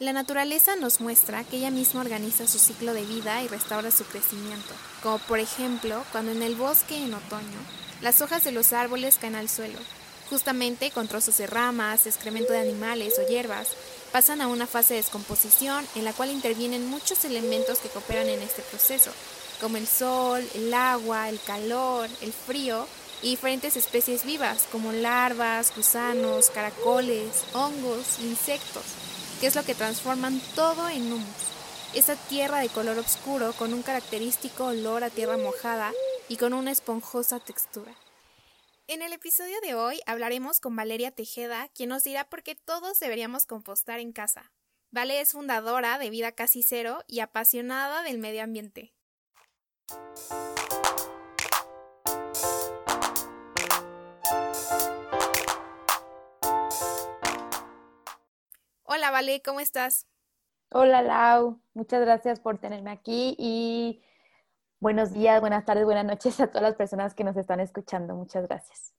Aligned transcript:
La 0.00 0.12
naturaleza 0.12 0.74
nos 0.74 1.00
muestra 1.00 1.44
que 1.44 1.58
ella 1.58 1.70
misma 1.70 2.00
organiza 2.00 2.48
su 2.48 2.58
ciclo 2.58 2.94
de 2.94 3.04
vida 3.04 3.44
y 3.44 3.46
restaura 3.46 3.92
su 3.92 4.02
crecimiento, 4.04 4.74
como 5.04 5.18
por 5.18 5.38
ejemplo 5.38 6.02
cuando 6.10 6.32
en 6.32 6.42
el 6.42 6.56
bosque 6.56 6.96
en 6.96 7.14
otoño 7.14 7.60
las 8.02 8.20
hojas 8.20 8.42
de 8.42 8.50
los 8.50 8.72
árboles 8.72 9.18
caen 9.20 9.36
al 9.36 9.48
suelo, 9.48 9.78
justamente 10.28 10.90
con 10.90 11.06
trozos 11.06 11.38
de 11.38 11.46
ramas, 11.46 12.08
excremento 12.08 12.52
de 12.52 12.58
animales 12.58 13.14
o 13.20 13.28
hierbas, 13.28 13.68
pasan 14.10 14.40
a 14.40 14.48
una 14.48 14.66
fase 14.66 14.94
de 14.94 15.00
descomposición 15.00 15.86
en 15.94 16.04
la 16.04 16.12
cual 16.12 16.32
intervienen 16.32 16.90
muchos 16.90 17.24
elementos 17.24 17.78
que 17.78 17.88
cooperan 17.88 18.28
en 18.28 18.42
este 18.42 18.62
proceso, 18.62 19.12
como 19.60 19.76
el 19.76 19.86
sol, 19.86 20.42
el 20.54 20.74
agua, 20.74 21.28
el 21.28 21.40
calor, 21.46 22.08
el 22.20 22.32
frío 22.32 22.88
y 23.22 23.30
diferentes 23.30 23.76
especies 23.76 24.24
vivas 24.24 24.66
como 24.72 24.90
larvas, 24.90 25.72
gusanos, 25.76 26.50
caracoles, 26.50 27.44
hongos, 27.52 28.18
insectos 28.18 28.82
es 29.46 29.56
lo 29.56 29.62
que 29.62 29.74
transforman 29.74 30.40
todo 30.54 30.88
en 30.88 31.12
humus. 31.12 31.26
Esa 31.94 32.16
tierra 32.16 32.60
de 32.60 32.68
color 32.68 32.98
oscuro 32.98 33.52
con 33.52 33.74
un 33.74 33.82
característico 33.82 34.66
olor 34.66 35.04
a 35.04 35.10
tierra 35.10 35.36
mojada 35.36 35.92
y 36.28 36.36
con 36.36 36.54
una 36.54 36.70
esponjosa 36.70 37.40
textura. 37.40 37.94
En 38.86 39.02
el 39.02 39.12
episodio 39.12 39.60
de 39.62 39.74
hoy 39.74 40.00
hablaremos 40.06 40.60
con 40.60 40.74
Valeria 40.76 41.10
Tejeda, 41.10 41.68
quien 41.74 41.90
nos 41.90 42.04
dirá 42.04 42.28
por 42.28 42.42
qué 42.42 42.54
todos 42.54 42.98
deberíamos 43.00 43.46
compostar 43.46 44.00
en 44.00 44.12
casa. 44.12 44.52
Vale 44.90 45.20
es 45.20 45.32
fundadora 45.32 45.98
de 45.98 46.10
Vida 46.10 46.32
Casi 46.32 46.62
Cero 46.62 47.02
y 47.06 47.20
apasionada 47.20 48.02
del 48.02 48.18
medio 48.18 48.42
ambiente. 48.42 48.94
Hola, 58.94 59.10
Vale, 59.10 59.42
¿cómo 59.42 59.58
estás? 59.58 60.06
Hola, 60.70 61.02
Lau. 61.02 61.60
Muchas 61.72 62.00
gracias 62.02 62.38
por 62.38 62.58
tenerme 62.58 62.92
aquí 62.92 63.34
y 63.40 64.00
buenos 64.78 65.12
días, 65.12 65.40
buenas 65.40 65.64
tardes, 65.64 65.84
buenas 65.84 66.04
noches 66.04 66.38
a 66.38 66.46
todas 66.46 66.62
las 66.62 66.76
personas 66.76 67.12
que 67.12 67.24
nos 67.24 67.36
están 67.36 67.58
escuchando. 67.58 68.14
Muchas 68.14 68.46
gracias. 68.46 68.94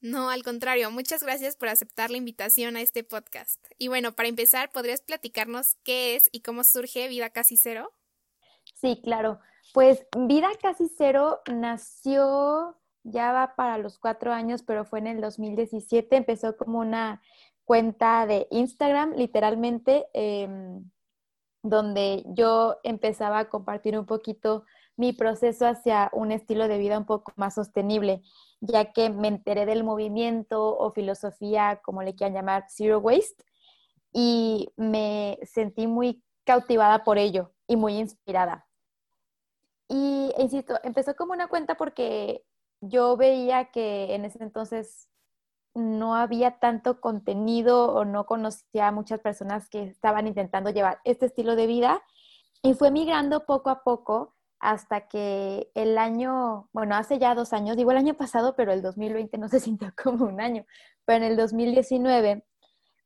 No, 0.00 0.30
al 0.30 0.44
contrario, 0.44 0.92
muchas 0.92 1.24
gracias 1.24 1.56
por 1.56 1.70
aceptar 1.70 2.10
la 2.10 2.18
invitación 2.18 2.76
a 2.76 2.82
este 2.82 3.02
podcast. 3.02 3.60
Y 3.78 3.88
bueno, 3.88 4.12
para 4.12 4.28
empezar, 4.28 4.70
¿podrías 4.70 5.00
platicarnos 5.00 5.74
qué 5.82 6.14
es 6.14 6.28
y 6.30 6.42
cómo 6.42 6.62
surge 6.62 7.08
Vida 7.08 7.30
Casi 7.30 7.56
Cero? 7.56 7.90
Sí, 8.74 9.00
claro. 9.02 9.40
Pues 9.74 10.06
Vida 10.16 10.50
Casi 10.62 10.88
Cero 10.96 11.40
nació, 11.52 12.76
ya 13.02 13.32
va 13.32 13.56
para 13.56 13.78
los 13.78 13.98
cuatro 13.98 14.32
años, 14.32 14.62
pero 14.62 14.84
fue 14.84 15.00
en 15.00 15.08
el 15.08 15.20
2017, 15.20 16.14
empezó 16.14 16.56
como 16.56 16.78
una 16.78 17.20
cuenta 17.66 18.26
de 18.26 18.46
Instagram, 18.50 19.14
literalmente, 19.16 20.06
em, 20.14 20.90
donde 21.62 22.24
yo 22.28 22.76
empezaba 22.84 23.40
a 23.40 23.48
compartir 23.50 23.98
un 23.98 24.06
poquito 24.06 24.64
mi 24.96 25.12
proceso 25.12 25.66
hacia 25.66 26.08
un 26.14 26.32
estilo 26.32 26.68
de 26.68 26.78
vida 26.78 26.96
un 26.96 27.04
poco 27.04 27.32
más 27.36 27.54
sostenible, 27.54 28.22
ya 28.60 28.92
que 28.92 29.10
me 29.10 29.28
enteré 29.28 29.66
del 29.66 29.84
movimiento 29.84 30.78
o 30.78 30.92
filosofía, 30.92 31.80
como 31.84 32.02
le 32.02 32.14
quieran 32.14 32.34
llamar, 32.34 32.64
Zero 32.70 33.00
Waste, 33.00 33.44
y 34.12 34.72
me 34.76 35.38
sentí 35.42 35.86
muy 35.86 36.22
cautivada 36.44 37.04
por 37.04 37.18
ello 37.18 37.52
y 37.66 37.76
muy 37.76 37.98
inspirada. 37.98 38.66
Y, 39.88 40.32
insisto, 40.38 40.78
empezó 40.84 41.14
como 41.16 41.32
una 41.32 41.48
cuenta 41.48 41.76
porque 41.76 42.44
yo 42.80 43.16
veía 43.16 43.70
que 43.70 44.14
en 44.14 44.24
ese 44.24 44.42
entonces 44.42 45.08
no 45.76 46.16
había 46.16 46.58
tanto 46.58 47.00
contenido 47.00 47.92
o 47.92 48.04
no 48.06 48.24
conocía 48.24 48.88
a 48.88 48.92
muchas 48.92 49.20
personas 49.20 49.68
que 49.68 49.82
estaban 49.84 50.26
intentando 50.26 50.70
llevar 50.70 51.00
este 51.04 51.26
estilo 51.26 51.54
de 51.54 51.66
vida 51.66 52.02
y 52.62 52.72
fue 52.72 52.90
migrando 52.90 53.44
poco 53.44 53.68
a 53.68 53.82
poco 53.84 54.34
hasta 54.58 55.06
que 55.06 55.70
el 55.74 55.98
año, 55.98 56.70
bueno, 56.72 56.96
hace 56.96 57.18
ya 57.18 57.34
dos 57.34 57.52
años, 57.52 57.76
digo 57.76 57.90
el 57.90 57.98
año 57.98 58.14
pasado, 58.14 58.56
pero 58.56 58.72
el 58.72 58.80
2020 58.80 59.36
no 59.36 59.48
se 59.48 59.60
sintió 59.60 59.92
como 60.02 60.24
un 60.24 60.40
año, 60.40 60.64
pero 61.04 61.18
en 61.18 61.32
el 61.32 61.36
2019 61.36 62.44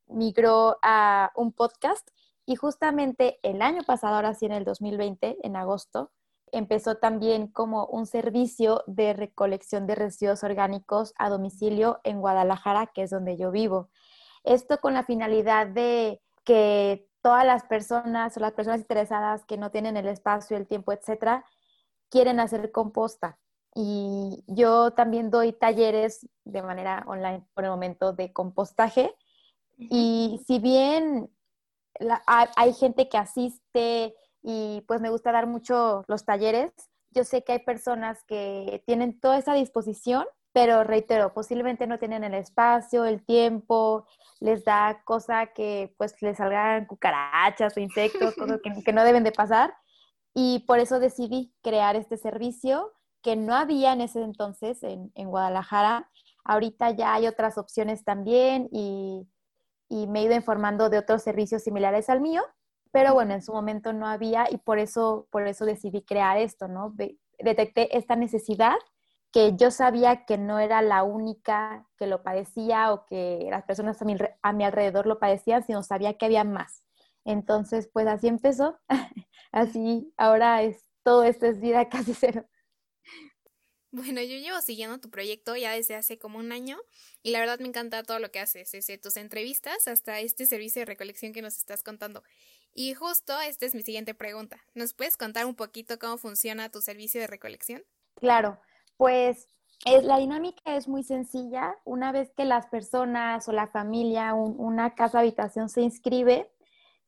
migró 0.06 0.78
a 0.82 1.32
un 1.34 1.53
podcast 1.53 2.09
y 2.47 2.54
justamente 2.54 3.41
el 3.42 3.62
año 3.62 3.82
pasado, 3.82 4.14
ahora 4.14 4.34
sí 4.34 4.47
en 4.47 4.53
el 4.53 4.64
2020, 4.64 5.38
en 5.42 5.56
agosto, 5.56 6.12
empezó 6.52 6.96
también 6.96 7.48
como 7.48 7.86
un 7.86 8.06
servicio 8.06 8.82
de 8.86 9.12
recolección 9.12 9.86
de 9.86 9.94
residuos 9.94 10.44
orgánicos 10.44 11.12
a 11.18 11.28
domicilio 11.28 12.00
en 12.04 12.20
Guadalajara, 12.20 12.88
que 12.94 13.02
es 13.02 13.10
donde 13.10 13.36
yo 13.36 13.50
vivo. 13.50 13.90
Esto 14.44 14.78
con 14.78 14.94
la 14.94 15.04
finalidad 15.04 15.66
de 15.66 16.22
que 16.44 17.06
todas 17.22 17.44
las 17.44 17.64
personas 17.64 18.36
o 18.36 18.40
las 18.40 18.52
personas 18.52 18.80
interesadas 18.80 19.44
que 19.44 19.56
no 19.58 19.70
tienen 19.70 19.96
el 19.96 20.08
espacio, 20.08 20.56
el 20.56 20.66
tiempo, 20.66 20.92
etcétera, 20.92 21.44
quieren 22.08 22.40
hacer 22.40 22.72
composta. 22.72 23.38
Y 23.74 24.42
yo 24.46 24.92
también 24.92 25.30
doy 25.30 25.52
talleres 25.52 26.28
de 26.44 26.62
manera 26.62 27.04
online 27.06 27.46
por 27.54 27.64
el 27.64 27.70
momento 27.70 28.12
de 28.12 28.32
compostaje. 28.32 29.14
Y 29.78 30.40
si 30.46 30.58
bien 30.58 31.30
hay 32.26 32.72
gente 32.72 33.08
que 33.08 33.18
asiste 33.18 34.14
y 34.42 34.82
pues 34.86 35.00
me 35.00 35.10
gusta 35.10 35.32
dar 35.32 35.46
mucho 35.46 36.04
los 36.08 36.24
talleres. 36.24 36.72
Yo 37.10 37.24
sé 37.24 37.42
que 37.42 37.52
hay 37.52 37.58
personas 37.60 38.22
que 38.24 38.82
tienen 38.86 39.18
toda 39.20 39.38
esa 39.38 39.54
disposición, 39.54 40.24
pero 40.52 40.84
reitero, 40.84 41.32
posiblemente 41.32 41.86
no 41.86 41.98
tienen 41.98 42.24
el 42.24 42.34
espacio, 42.34 43.04
el 43.04 43.24
tiempo, 43.24 44.06
les 44.40 44.64
da 44.64 45.02
cosa 45.04 45.46
que 45.48 45.94
pues 45.98 46.20
les 46.22 46.38
salgan 46.38 46.86
cucarachas 46.86 47.76
o 47.76 47.80
insectos, 47.80 48.34
cosas 48.34 48.60
que, 48.62 48.92
no 48.92 49.04
deben 49.04 49.24
de 49.24 49.32
pasar. 49.32 49.74
Y 50.34 50.60
por 50.66 50.78
eso 50.78 51.00
decidí 51.00 51.52
crear 51.62 51.96
este 51.96 52.16
servicio 52.16 52.92
que 53.22 53.36
no 53.36 53.54
había 53.54 53.92
en 53.92 54.00
ese 54.00 54.22
entonces 54.22 54.82
en, 54.82 55.10
Guadalajara. 55.14 56.10
Ahorita 56.44 56.90
ya 56.92 57.14
hay 57.14 57.26
otras 57.26 57.58
opciones 57.58 58.04
también 58.04 58.68
y, 58.72 59.28
y 59.88 60.06
me 60.06 60.20
he 60.20 60.24
ido 60.24 60.34
informando 60.34 60.88
de 60.88 60.98
otros 60.98 61.22
servicios 61.22 61.62
similares 61.62 62.08
al 62.08 62.20
mío 62.20 62.42
pero 62.92 63.14
bueno, 63.14 63.34
en 63.34 63.42
su 63.42 63.52
momento 63.52 63.92
no 63.92 64.06
había 64.06 64.46
y 64.50 64.58
por 64.58 64.78
eso, 64.78 65.26
por 65.30 65.46
eso 65.46 65.64
decidí 65.64 66.02
crear 66.02 66.36
esto, 66.38 66.68
¿no? 66.68 66.94
Detecté 67.38 67.96
esta 67.96 68.16
necesidad 68.16 68.76
que 69.32 69.56
yo 69.56 69.70
sabía 69.70 70.24
que 70.24 70.38
no 70.38 70.58
era 70.58 70.82
la 70.82 71.02
única 71.04 71.86
que 71.96 72.06
lo 72.06 72.22
padecía 72.22 72.92
o 72.92 73.06
que 73.06 73.46
las 73.50 73.64
personas 73.64 74.00
a 74.02 74.04
mi, 74.04 74.16
a 74.42 74.52
mi 74.52 74.64
alrededor 74.64 75.06
lo 75.06 75.18
padecían, 75.20 75.64
sino 75.64 75.82
sabía 75.82 76.14
que 76.14 76.26
había 76.26 76.44
más. 76.44 76.84
Entonces, 77.24 77.88
pues 77.92 78.06
así 78.08 78.28
empezó. 78.28 78.78
así, 79.52 80.12
ahora 80.16 80.62
es 80.62 80.84
todo 81.02 81.24
esto 81.24 81.46
es 81.46 81.60
vida 81.60 81.88
casi 81.88 82.14
cero. 82.14 82.44
Bueno, 83.92 84.20
yo 84.22 84.38
llevo 84.38 84.60
siguiendo 84.60 85.00
tu 85.00 85.10
proyecto 85.10 85.56
ya 85.56 85.72
desde 85.72 85.96
hace 85.96 86.16
como 86.16 86.38
un 86.38 86.52
año 86.52 86.78
y 87.24 87.32
la 87.32 87.40
verdad 87.40 87.58
me 87.58 87.66
encanta 87.66 88.04
todo 88.04 88.20
lo 88.20 88.30
que 88.30 88.38
haces, 88.38 88.70
desde 88.70 88.98
tus 88.98 89.16
entrevistas 89.16 89.88
hasta 89.88 90.20
este 90.20 90.46
servicio 90.46 90.80
de 90.80 90.86
recolección 90.86 91.32
que 91.32 91.42
nos 91.42 91.56
estás 91.56 91.82
contando. 91.82 92.22
Y 92.72 92.94
justo 92.94 93.38
esta 93.40 93.66
es 93.66 93.74
mi 93.74 93.82
siguiente 93.82 94.15
pregunta. 94.15 94.60
¿Nos 94.74 94.94
puedes 94.94 95.16
contar 95.16 95.44
un 95.44 95.56
poquito 95.56 95.98
cómo 95.98 96.18
funciona 96.18 96.70
tu 96.70 96.80
servicio 96.80 97.20
de 97.20 97.26
recolección? 97.26 97.82
Claro, 98.15 98.60
pues 98.97 99.48
es, 99.84 100.04
la 100.04 100.18
dinámica 100.18 100.76
es 100.76 100.86
muy 100.86 101.03
sencilla. 101.03 101.74
Una 101.84 102.12
vez 102.12 102.30
que 102.36 102.44
las 102.44 102.66
personas 102.66 103.48
o 103.48 103.53
la 103.53 103.66
familia, 103.66 104.34
una 104.34 104.94
casa 104.94 105.20
habitación 105.20 105.68
se 105.68 105.80
inscribe, 105.80 106.48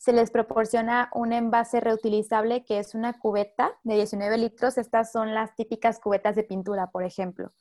se 0.02 0.12
les 0.12 0.32
proporciona 0.32 1.10
un 1.14 1.32
envase 1.32 1.78
reutilizable 1.78 2.64
que 2.64 2.81
es 2.81 2.96
una 2.96 3.20
cubeta 3.20 3.78
de 3.84 3.94
19 3.94 4.37
litros. 4.37 4.76
Estas 4.76 5.12
son 5.12 5.32
las 5.32 5.54
típicas 5.54 6.00
cubetas 6.00 6.34
de 6.34 6.43
pintura, 6.43 6.88
por 6.88 7.04
ejemplo. 7.04 7.52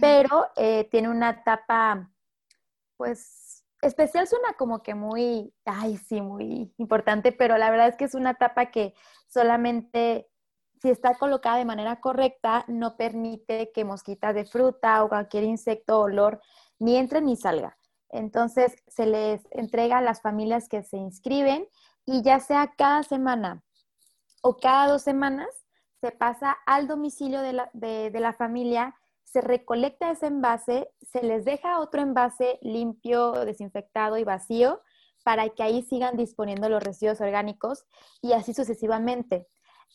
Pero 0.00 0.46
eh, 0.54 0.86
tiene 0.88 1.08
una 1.08 1.42
tapa, 1.42 2.08
pues, 2.96 3.64
especial 3.82 4.28
suena 4.28 4.52
como 4.52 4.84
que 4.84 4.94
muy, 4.94 5.52
ay, 5.64 5.96
sí, 5.96 6.20
muy 6.20 6.72
importante, 6.76 7.32
pero 7.32 7.58
la 7.58 7.72
verdad 7.72 7.88
es 7.88 7.96
que 7.96 8.04
es 8.04 8.14
una 8.14 8.34
tapa 8.34 8.66
que 8.66 8.94
solamente 9.26 10.30
si 10.80 10.90
está 10.90 11.16
colocada 11.16 11.56
de 11.56 11.64
manera 11.64 12.00
correcta, 12.00 12.64
no 12.68 12.96
permite 12.96 13.72
que 13.72 13.84
mosquitas 13.84 14.36
de 14.36 14.44
fruta 14.44 15.02
o 15.02 15.08
cualquier 15.08 15.42
insecto 15.42 15.98
o 15.98 16.04
olor 16.04 16.40
ni 16.78 16.98
entre 16.98 17.20
ni 17.20 17.34
salga. 17.34 17.76
Entonces 18.10 18.76
se 18.88 19.06
les 19.06 19.40
entrega 19.50 19.98
a 19.98 20.02
las 20.02 20.20
familias 20.20 20.68
que 20.68 20.82
se 20.82 20.96
inscriben 20.96 21.66
y 22.06 22.22
ya 22.22 22.40
sea 22.40 22.72
cada 22.76 23.02
semana 23.02 23.62
o 24.42 24.56
cada 24.56 24.88
dos 24.88 25.02
semanas, 25.02 25.48
se 26.00 26.12
pasa 26.12 26.56
al 26.66 26.88
domicilio 26.88 27.40
de 27.42 27.52
la, 27.52 27.70
de 27.74 28.10
la 28.20 28.32
familia, 28.32 28.96
se 29.24 29.40
recolecta 29.40 30.10
ese 30.10 30.26
envase, 30.26 30.90
se 31.02 31.22
les 31.22 31.44
deja 31.44 31.78
otro 31.78 32.00
envase 32.00 32.58
limpio, 32.62 33.32
desinfectado 33.44 34.16
y 34.16 34.24
vacío 34.24 34.80
para 35.22 35.48
que 35.50 35.62
ahí 35.62 35.82
sigan 35.82 36.16
disponiendo 36.16 36.68
los 36.68 36.82
residuos 36.82 37.20
orgánicos 37.20 37.84
y 38.22 38.32
así 38.32 38.54
sucesivamente. 38.54 39.46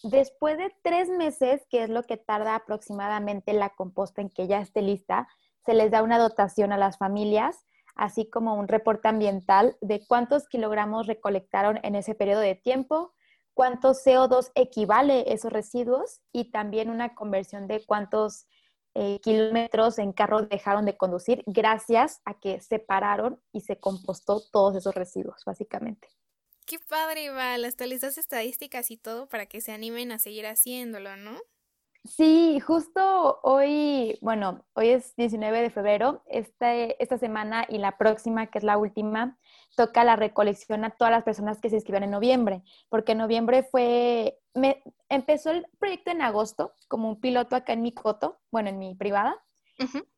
Después 0.04 0.58
de 0.58 0.74
tres 0.84 1.10
meses, 1.10 1.66
que 1.70 1.84
es 1.84 1.90
lo 1.90 2.04
que 2.04 2.18
tarda 2.18 2.56
aproximadamente 2.56 3.54
la 3.54 3.70
composta 3.70 4.22
en 4.22 4.30
que 4.30 4.48
ya 4.48 4.60
esté 4.60 4.82
lista, 4.82 5.28
se 5.66 5.74
les 5.74 5.90
da 5.90 6.04
una 6.04 6.20
dotación 6.20 6.72
a 6.72 6.78
las 6.78 6.98
familias, 6.98 7.66
así 7.96 8.30
como 8.30 8.56
un 8.56 8.68
reporte 8.68 9.08
ambiental 9.08 9.78
de 9.82 10.06
cuántos 10.06 10.48
kilogramos 10.48 11.08
recolectaron 11.08 11.80
en 11.84 11.96
ese 11.96 12.14
periodo 12.16 12.42
de 12.42 12.56
tiempo, 12.56 13.14
cuánto 13.54 13.94
CO2 13.94 14.52
equivale 14.54 15.34
esos 15.34 15.52
residuos 15.52 16.22
y 16.32 16.52
también 16.52 16.90
una 16.90 17.16
conversión 17.16 17.68
de 17.68 17.84
cuántos 17.86 18.48
eh, 18.94 19.20
kilómetros 19.22 19.98
en 20.00 20.14
carro 20.14 20.44
dejaron 20.44 20.86
de 20.86 20.96
conducir 20.96 21.44
gracias 21.46 22.22
a 22.24 22.40
que 22.40 22.62
separaron 22.62 23.42
y 23.52 23.62
se 23.62 23.78
compostó 23.78 24.42
todos 24.52 24.76
esos 24.76 24.94
residuos, 24.96 25.44
básicamente. 25.46 26.08
Qué 26.66 26.80
padre, 26.80 27.30
Val, 27.30 27.66
hasta 27.66 27.86
les 27.86 28.02
das 28.02 28.18
estadísticas 28.18 28.92
y 28.92 28.98
todo 28.98 29.28
para 29.28 29.46
que 29.46 29.62
se 29.62 29.72
animen 29.72 30.12
a 30.12 30.20
seguir 30.20 30.48
haciéndolo, 30.48 31.16
¿no? 31.18 31.40
Sí, 32.06 32.60
justo 32.60 33.40
hoy, 33.42 34.20
bueno, 34.22 34.64
hoy 34.74 34.90
es 34.90 35.16
19 35.16 35.62
de 35.62 35.70
febrero, 35.72 36.22
este, 36.28 37.02
esta 37.02 37.18
semana 37.18 37.66
y 37.68 37.80
la 37.80 37.98
próxima, 37.98 38.46
que 38.48 38.60
es 38.60 38.64
la 38.64 38.78
última, 38.78 39.40
toca 39.76 40.04
la 40.04 40.16
recolección 40.16 40.86
a 40.86 40.92
todas 40.92 41.12
las 41.12 41.24
personas 41.24 41.60
que 41.60 41.70
se 41.70 41.78
inscriban 41.78 42.04
en 42.04 42.12
noviembre, 42.12 42.62
porque 42.90 43.14
en 43.14 43.18
noviembre 43.18 43.64
fue, 43.64 44.38
me, 44.54 44.84
empezó 45.10 45.50
el 45.50 45.66
proyecto 45.80 46.12
en 46.12 46.22
agosto 46.22 46.74
como 46.88 47.10
un 47.10 47.20
piloto 47.20 47.56
acá 47.56 47.74
en 47.74 47.82
mi 47.82 47.92
coto, 47.92 48.40
bueno, 48.52 48.70
en 48.70 48.78
mi 48.78 48.94
privada, 48.94 49.44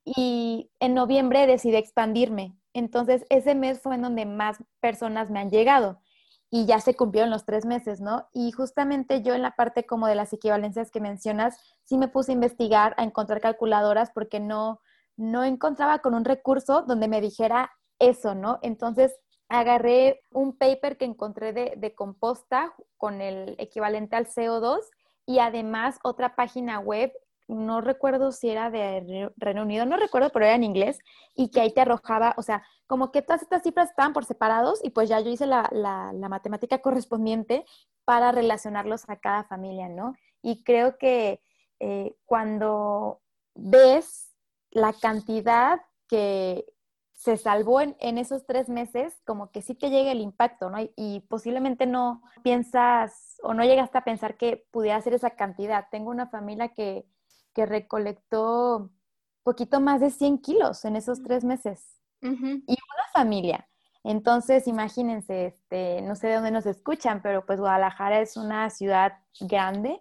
y 0.04 0.70
en 0.80 0.94
noviembre 0.94 1.48
decidí 1.48 1.78
expandirme. 1.78 2.58
Entonces, 2.74 3.26
ese 3.30 3.56
mes 3.56 3.82
fue 3.82 3.96
en 3.96 4.02
donde 4.02 4.26
más 4.26 4.58
personas 4.82 5.32
me 5.32 5.40
han 5.40 5.50
llegado 5.50 6.02
y 6.50 6.66
ya 6.66 6.80
se 6.80 6.96
cumplieron 6.96 7.30
los 7.30 7.46
tres 7.46 7.66
meses, 7.66 8.00
¿no? 8.00 8.28
Y 8.34 8.52
justamente 8.52 9.22
yo 9.22 9.34
en 9.34 9.42
la 9.42 9.56
parte 9.56 9.86
como 9.86 10.08
de 10.08 10.16
las 10.16 10.32
equivalencias 10.32 10.92
que 10.92 11.02
mencionas, 11.02 11.60
sí 11.84 11.98
me 11.98 12.08
puse 12.08 12.32
a 12.32 12.36
investigar, 12.36 12.94
a 12.98 13.04
encontrar 13.04 13.42
calculadoras 13.42 14.12
porque 14.12 14.40
no, 14.40 14.80
no 15.18 15.44
encontraba 15.44 16.00
con 16.00 16.14
un 16.14 16.26
recurso 16.26 16.84
donde 16.84 17.08
me 17.08 17.22
dijera 17.22 17.72
eso, 18.00 18.34
¿no? 18.34 18.60
Entonces 18.62 19.16
agarré 19.50 20.22
un 20.32 20.58
paper 20.58 20.98
que 20.98 21.06
encontré 21.06 21.54
de, 21.54 21.74
de 21.78 21.96
composta 21.96 22.74
con 22.98 23.22
el 23.22 23.56
equivalente 23.58 24.16
al 24.16 24.28
CO2 24.28 24.80
y 25.26 25.40
además 25.40 26.00
otra 26.04 26.36
página 26.36 26.80
web 26.80 27.12
no 27.48 27.82
recuerdo 27.82 28.32
si 28.32 28.50
era 28.50 28.70
de 28.70 29.32
Reino 29.38 29.62
Unido, 29.62 29.86
no 29.86 29.98
recuerdo, 29.98 30.30
pero 30.32 30.46
era 30.46 30.56
en 30.56 30.64
inglés, 30.64 31.00
y 31.36 31.50
que 31.50 31.62
ahí 31.62 31.74
te 31.74 31.82
arrojaba, 31.82 32.34
o 32.38 32.42
sea, 32.42 32.64
como 32.88 33.12
que 33.12 33.22
todas 33.22 33.42
estas 33.42 33.64
cifras 33.64 33.90
estaban 33.90 34.14
por 34.14 34.26
separados 34.26 34.80
y 34.84 34.90
pues 34.90 35.10
ya 35.10 35.20
yo 35.20 35.30
hice 35.30 35.46
la, 35.46 35.70
la, 35.72 36.30
matemática 36.30 36.80
correspondiente 36.80 37.66
para 38.06 38.32
relacionarlos 38.32 39.10
a 39.10 39.18
cada 39.18 39.44
familia, 39.46 39.90
¿no? 39.90 40.14
Y 40.42 40.64
creo 40.64 40.98
que 40.98 41.42
eh, 41.80 42.16
cuando 42.26 43.22
ves 43.56 44.34
la 44.72 44.94
cantidad 44.94 45.82
que 46.08 46.66
se 47.14 47.36
salvó 47.36 47.82
en, 47.82 47.96
en, 48.00 48.18
esos 48.18 48.46
tres 48.46 48.70
meses, 48.70 49.22
como 49.26 49.52
que 49.52 49.62
sí 49.62 49.74
te 49.74 49.90
llega 49.90 50.12
el 50.12 50.22
impacto, 50.22 50.70
¿no? 50.70 50.80
Y, 50.80 50.94
y, 50.96 51.22
posiblemente 51.22 51.88
no 51.88 52.22
piensas 52.44 53.38
o 53.42 53.54
no 53.54 53.64
llegaste 53.64 53.98
a 53.98 54.04
pensar 54.04 54.38
que 54.38 54.68
pudiera 54.72 55.02
ser 55.02 55.14
esa 55.14 55.32
cantidad. 55.32 55.88
Tengo 55.90 56.12
una 56.12 56.28
familia 56.28 56.70
que 56.70 57.08
que 57.58 57.66
recolectó 57.66 58.92
poquito 59.42 59.82
más 59.82 60.00
de 60.00 60.12
100 60.12 60.38
kilos 60.44 60.86
en 60.86 60.96
esos 60.96 61.24
tres 61.24 61.44
meses. 61.44 61.84
Y 62.22 62.28
una 62.28 63.08
familia. 63.12 63.68
Entonces, 64.04 64.68
imagínense, 64.68 65.48
este, 65.48 66.04
no 66.04 66.16
sé 66.16 66.28
de 66.28 66.36
dónde 66.36 66.52
nos 66.52 66.68
escuchan, 66.68 67.24
pero 67.24 67.48
pues 67.48 67.60
Guadalajara 67.60 68.22
es 68.22 68.38
una 68.38 68.70
ciudad 68.70 69.14
grande 69.40 70.00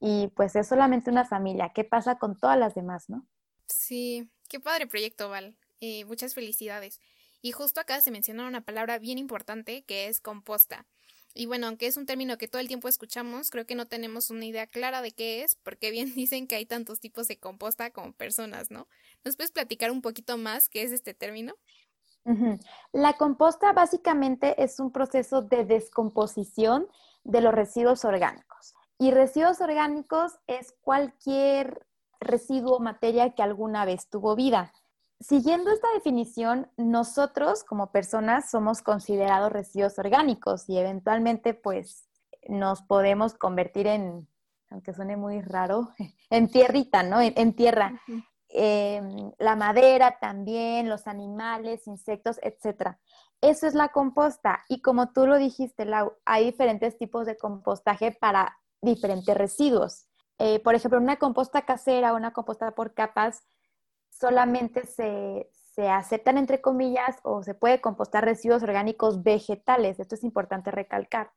y 0.00 0.28
pues 0.28 0.56
es 0.56 0.68
solamente 0.68 1.10
una 1.10 1.26
familia. 1.26 1.72
¿Qué 1.74 1.84
pasa 1.84 2.18
con 2.18 2.38
todas 2.38 2.58
las 2.58 2.74
demás, 2.74 3.10
no? 3.10 3.26
Sí, 3.68 4.30
qué 4.48 4.58
padre 4.58 4.86
proyecto, 4.86 5.28
Val. 5.28 5.58
Eh, 5.80 6.06
muchas 6.06 6.32
felicidades. 6.32 7.02
Y 7.42 7.52
justo 7.52 7.78
acá 7.78 8.00
se 8.00 8.10
menciona 8.10 8.48
una 8.48 8.62
palabra 8.62 8.98
bien 8.98 9.18
importante 9.18 9.84
que 9.84 10.06
es 10.06 10.22
composta. 10.22 10.86
Y 11.36 11.44
bueno, 11.44 11.66
aunque 11.66 11.86
es 11.86 11.98
un 11.98 12.06
término 12.06 12.38
que 12.38 12.48
todo 12.48 12.60
el 12.60 12.68
tiempo 12.68 12.88
escuchamos, 12.88 13.50
creo 13.50 13.66
que 13.66 13.74
no 13.74 13.86
tenemos 13.86 14.30
una 14.30 14.46
idea 14.46 14.66
clara 14.66 15.02
de 15.02 15.12
qué 15.12 15.42
es, 15.44 15.56
porque 15.56 15.90
bien 15.90 16.06
dicen 16.14 16.46
que 16.46 16.56
hay 16.56 16.64
tantos 16.66 16.98
tipos 16.98 17.28
de 17.28 17.38
composta 17.38 17.90
como 17.90 18.12
personas, 18.12 18.70
¿no? 18.70 18.88
¿Nos 19.24 19.36
puedes 19.36 19.52
platicar 19.52 19.90
un 19.90 20.00
poquito 20.00 20.38
más 20.38 20.68
qué 20.68 20.82
es 20.82 20.92
este 20.92 21.14
término? 21.14 21.54
La 22.92 23.12
composta 23.12 23.72
básicamente 23.72 24.60
es 24.60 24.80
un 24.80 24.90
proceso 24.90 25.42
de 25.42 25.64
descomposición 25.64 26.88
de 27.22 27.40
los 27.40 27.54
residuos 27.54 28.04
orgánicos. 28.04 28.74
Y 28.98 29.12
residuos 29.12 29.60
orgánicos 29.60 30.32
es 30.48 30.74
cualquier 30.80 31.86
residuo 32.18 32.76
o 32.76 32.80
materia 32.80 33.34
que 33.34 33.42
alguna 33.42 33.84
vez 33.84 34.08
tuvo 34.08 34.34
vida. 34.34 34.72
Siguiendo 35.20 35.70
esta 35.70 35.88
definición, 35.94 36.70
nosotros 36.76 37.64
como 37.64 37.90
personas 37.90 38.50
somos 38.50 38.82
considerados 38.82 39.50
residuos 39.50 39.98
orgánicos 39.98 40.68
y 40.68 40.76
eventualmente 40.76 41.54
pues 41.54 42.08
nos 42.48 42.82
podemos 42.82 43.34
convertir 43.34 43.86
en, 43.86 44.28
aunque 44.68 44.92
suene 44.92 45.16
muy 45.16 45.40
raro, 45.40 45.88
en 46.30 46.48
tierrita, 46.48 47.02
¿no? 47.02 47.20
En, 47.20 47.54
tierra. 47.54 48.00
Em, 48.48 49.32
la 49.38 49.56
madera 49.56 50.18
también, 50.20 50.88
los 50.88 51.06
animales, 51.06 51.86
insectos, 51.86 52.38
etc. 52.42 52.96
Eso 53.40 53.66
es 53.66 53.74
la 53.74 53.88
composta. 53.88 54.64
Y 54.68 54.82
como 54.82 55.12
tú 55.12 55.26
lo 55.26 55.38
dijiste, 55.38 55.86
Lau, 55.86 56.12
hay 56.26 56.44
diferentes 56.44 56.98
tipos 56.98 57.26
de 57.26 57.38
compostaje 57.38 58.12
para 58.12 58.58
diferentes 58.82 59.34
residuos. 59.36 60.08
Eh, 60.38 60.60
por 60.60 60.74
ejemplo, 60.74 61.00
una 61.00 61.16
composta 61.16 61.64
casera 61.64 62.12
una 62.12 62.32
composta 62.32 62.72
por 62.72 62.92
capas 62.92 63.42
solamente 64.18 64.86
se, 64.86 65.48
aceptan, 65.88 66.38
entre 66.38 66.60
comillas, 66.60 67.16
o 67.22 67.42
se 67.42 67.54
puede 67.54 67.80
compostar 67.80 68.24
residuos 68.24 68.62
orgánicos 68.62 69.22
vegetales. 69.22 70.00
Esto 70.00 70.14
es 70.14 70.24
importante 70.24 70.70
recalcar. 70.70 71.30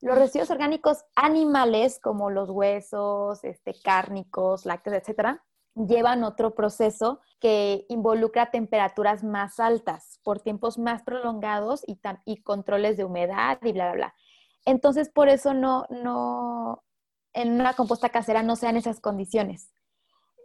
Los 0.00 0.16
residuos 0.16 0.50
orgánicos 0.50 1.04
animales, 1.16 1.98
como 2.00 2.30
los 2.30 2.50
huesos, 2.50 3.42
este, 3.44 3.74
cárnicos, 3.82 4.66
lácteos, 4.66 4.96
etcétera, 4.96 5.44
llevan 5.74 6.22
otro 6.22 6.54
proceso 6.54 7.20
que 7.40 7.86
involucra 7.88 8.50
temperaturas 8.50 9.24
más 9.24 9.58
altas 9.58 10.20
por 10.22 10.40
tiempos 10.40 10.78
más 10.78 11.02
prolongados 11.02 11.82
y, 11.86 11.98
y 12.24 12.42
controles 12.42 12.96
de 12.96 13.04
humedad 13.04 13.58
y 13.62 13.72
bla, 13.72 13.86
bla, 13.86 13.94
bla. 13.94 14.14
Entonces, 14.64 15.08
por 15.08 15.28
eso 15.28 15.54
no, 15.54 15.86
no, 15.90 16.84
en 17.32 17.52
una 17.52 17.74
composta 17.74 18.10
casera 18.10 18.44
no 18.44 18.54
sean 18.54 18.76
esas 18.76 19.00
condiciones 19.00 19.72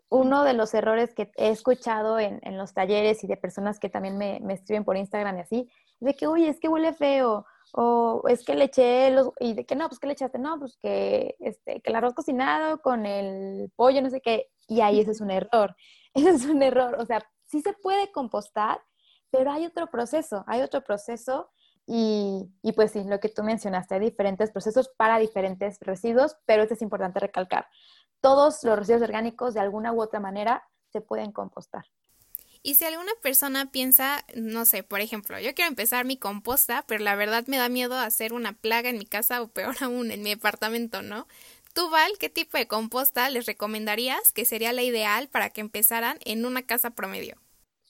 uno 0.10 0.44
de 0.44 0.54
los 0.54 0.74
errores 0.74 1.14
que 1.14 1.32
he 1.36 1.50
escuchado 1.50 2.20
en, 2.20 2.40
los 2.58 2.74
talleres 2.74 3.24
y 3.24 3.28
de 3.28 3.38
personas 3.38 3.80
que 3.80 3.90
también 3.90 4.18
me, 4.18 4.42
escriben 4.54 4.86
por 4.86 4.96
Instagram 4.96 5.38
y 5.38 5.42
así, 5.42 5.70
de 6.00 6.16
que, 6.16 6.28
uy, 6.28 6.46
es 6.46 6.60
que 6.60 6.70
huele 6.70 6.94
feo, 6.94 7.46
o 7.74 8.24
es 8.28 8.46
que 8.46 8.56
le 8.56 8.66
eché 8.66 9.12
los, 9.12 9.32
y 9.40 9.54
de 9.54 9.66
que 9.66 9.76
no, 9.76 9.90
pues 9.90 10.00
que 10.00 10.08
le 10.08 10.14
echaste, 10.14 10.40
no, 10.40 10.58
pues 10.60 10.78
que, 10.78 11.36
este, 11.40 11.82
que 11.82 11.90
el 11.90 11.96
arroz 11.96 12.14
cocinado 12.14 12.82
con 12.82 13.06
el 13.06 13.72
pollo, 13.76 14.02
no 14.02 14.10
sé 14.10 14.22
qué, 14.22 14.50
y 14.68 14.82
ahí 14.82 15.02
ese 15.02 15.12
es 15.12 15.22
un 15.22 15.32
error, 15.32 15.76
ese 16.14 16.30
es 16.30 16.46
un 16.46 16.64
error, 16.64 16.96
o 17.00 17.06
sea, 17.06 17.22
sí 17.46 17.62
se 17.62 17.74
puede 17.74 18.12
compostar, 18.12 18.82
pero 19.30 19.52
hay 19.52 19.66
otro 19.66 19.88
proceso, 19.88 20.46
hay 20.48 20.62
otro 20.62 20.84
proceso 20.84 21.50
y, 21.86 22.50
y, 22.62 22.74
pues 22.74 22.92
sí, 22.92 23.04
lo 23.06 23.20
que 23.20 23.30
tú 23.30 23.44
mencionaste, 23.44 23.96
hay 23.96 24.02
diferentes 24.02 24.52
procesos 24.52 24.90
para 24.98 25.20
diferentes 25.20 25.78
residuos, 25.82 26.38
pero 26.46 26.64
esto 26.64 26.74
es 26.76 26.82
importante 26.82 27.20
recalcar 27.20 27.68
todos 28.22 28.64
los 28.64 28.78
residuos 28.78 29.04
orgánicos 29.04 29.54
de 29.54 29.60
alguna 29.60 29.94
u 29.94 30.02
otra 30.02 30.20
manera 30.20 30.68
se 30.92 31.02
pueden 31.02 31.32
compostar. 31.32 31.86
Y 32.64 32.76
si 32.76 32.86
alguna 32.86 33.12
persona 33.22 33.72
piensa, 33.72 34.26
no 34.36 34.66
sé, 34.66 34.84
por 34.84 35.00
ejemplo, 35.00 35.40
yo 35.40 35.54
quiero 35.54 35.70
empezar 35.70 36.06
mi 36.06 36.18
composta, 36.18 36.84
pero 36.88 37.04
la 37.04 37.16
verdad 37.16 37.46
me 37.48 37.58
da 37.58 37.70
miedo 37.70 37.96
hacer 37.98 38.34
una 38.34 38.54
plaga 38.54 38.90
en 38.90 38.98
mi 38.98 39.06
casa 39.06 39.42
o 39.42 39.48
peor 39.48 39.76
aún 39.82 40.12
en 40.12 40.22
mi 40.22 40.32
departamento, 40.32 41.02
¿no? 41.02 41.28
Tú, 41.74 41.90
Val, 41.90 42.12
¿qué 42.20 42.30
tipo 42.30 42.58
de 42.58 42.68
composta 42.68 43.30
les 43.30 43.46
recomendarías 43.46 44.34
que 44.34 44.46
sería 44.46 44.74
la 44.74 44.82
ideal 44.82 45.30
para 45.30 45.50
que 45.52 45.62
empezaran 45.62 46.18
en 46.26 46.46
una 46.46 46.64
casa 46.64 46.90
promedio? 46.90 47.38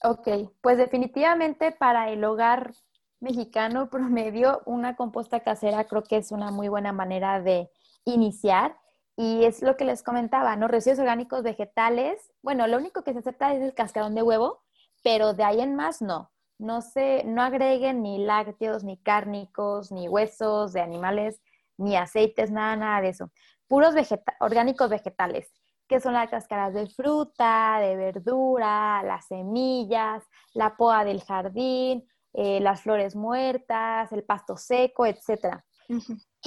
Ok, 0.02 0.28
pues 0.60 0.78
definitivamente 0.78 1.72
para 1.72 2.10
el 2.10 2.22
hogar 2.24 2.74
mexicano 3.20 3.88
promedio, 3.90 4.62
una 4.66 4.94
composta 4.96 5.40
casera 5.40 5.84
creo 5.84 6.04
que 6.04 6.18
es 6.18 6.30
una 6.32 6.50
muy 6.50 6.68
buena 6.68 6.92
manera 6.92 7.40
de 7.40 7.70
iniciar. 8.04 8.76
Y 9.20 9.44
es 9.44 9.62
lo 9.62 9.76
que 9.76 9.84
les 9.84 10.04
comentaba, 10.04 10.54
¿no? 10.54 10.68
Residuos 10.68 11.00
orgánicos 11.00 11.42
vegetales. 11.42 12.32
Bueno, 12.40 12.68
lo 12.68 12.76
único 12.76 13.02
que 13.02 13.12
se 13.12 13.18
acepta 13.18 13.52
es 13.52 13.60
el 13.60 13.74
cascarón 13.74 14.14
de 14.14 14.22
huevo, 14.22 14.62
pero 15.02 15.34
de 15.34 15.42
ahí 15.42 15.60
en 15.60 15.74
más 15.74 16.00
no. 16.00 16.30
no 16.56 16.82
se, 16.82 17.24
no 17.24 17.42
agreguen 17.42 18.00
ni 18.00 18.24
lácteos, 18.24 18.84
ni 18.84 18.96
cárnicos, 18.96 19.90
ni 19.90 20.08
huesos 20.08 20.72
de 20.72 20.82
animales, 20.82 21.42
ni 21.76 21.96
aceites, 21.96 22.52
nada, 22.52 22.76
nada 22.76 23.00
de 23.00 23.08
eso. 23.08 23.32
Puros 23.66 23.92
orgánicos 24.38 24.88
vegetales, 24.88 25.52
que 25.88 25.98
son 25.98 26.12
las 26.12 26.30
cáscaras 26.30 26.72
de 26.72 26.86
fruta, 26.86 27.78
de 27.80 27.96
verdura, 27.96 29.02
las 29.02 29.26
semillas, 29.26 30.22
la 30.54 30.76
poda 30.76 31.02
del 31.02 31.24
jardín, 31.24 32.08
eh, 32.34 32.60
las 32.60 32.82
flores 32.82 33.16
muertas, 33.16 34.12
el 34.12 34.22
pasto 34.22 34.56
seco, 34.56 35.06
etc. 35.06 35.60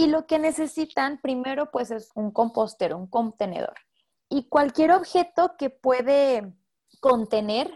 Y 0.02 0.08
lo 0.08 0.26
que 0.26 0.40
necesitan 0.40 1.20
primero 1.22 1.70
pues 1.70 1.92
es 1.92 2.10
un 2.16 2.32
compostero, 2.32 2.98
un 2.98 3.06
contenedor. 3.06 3.76
Y 4.30 4.50
cualquier 4.50 4.94
objeto 4.94 5.54
que 5.60 5.70
puede 5.70 6.56
contener 7.02 7.72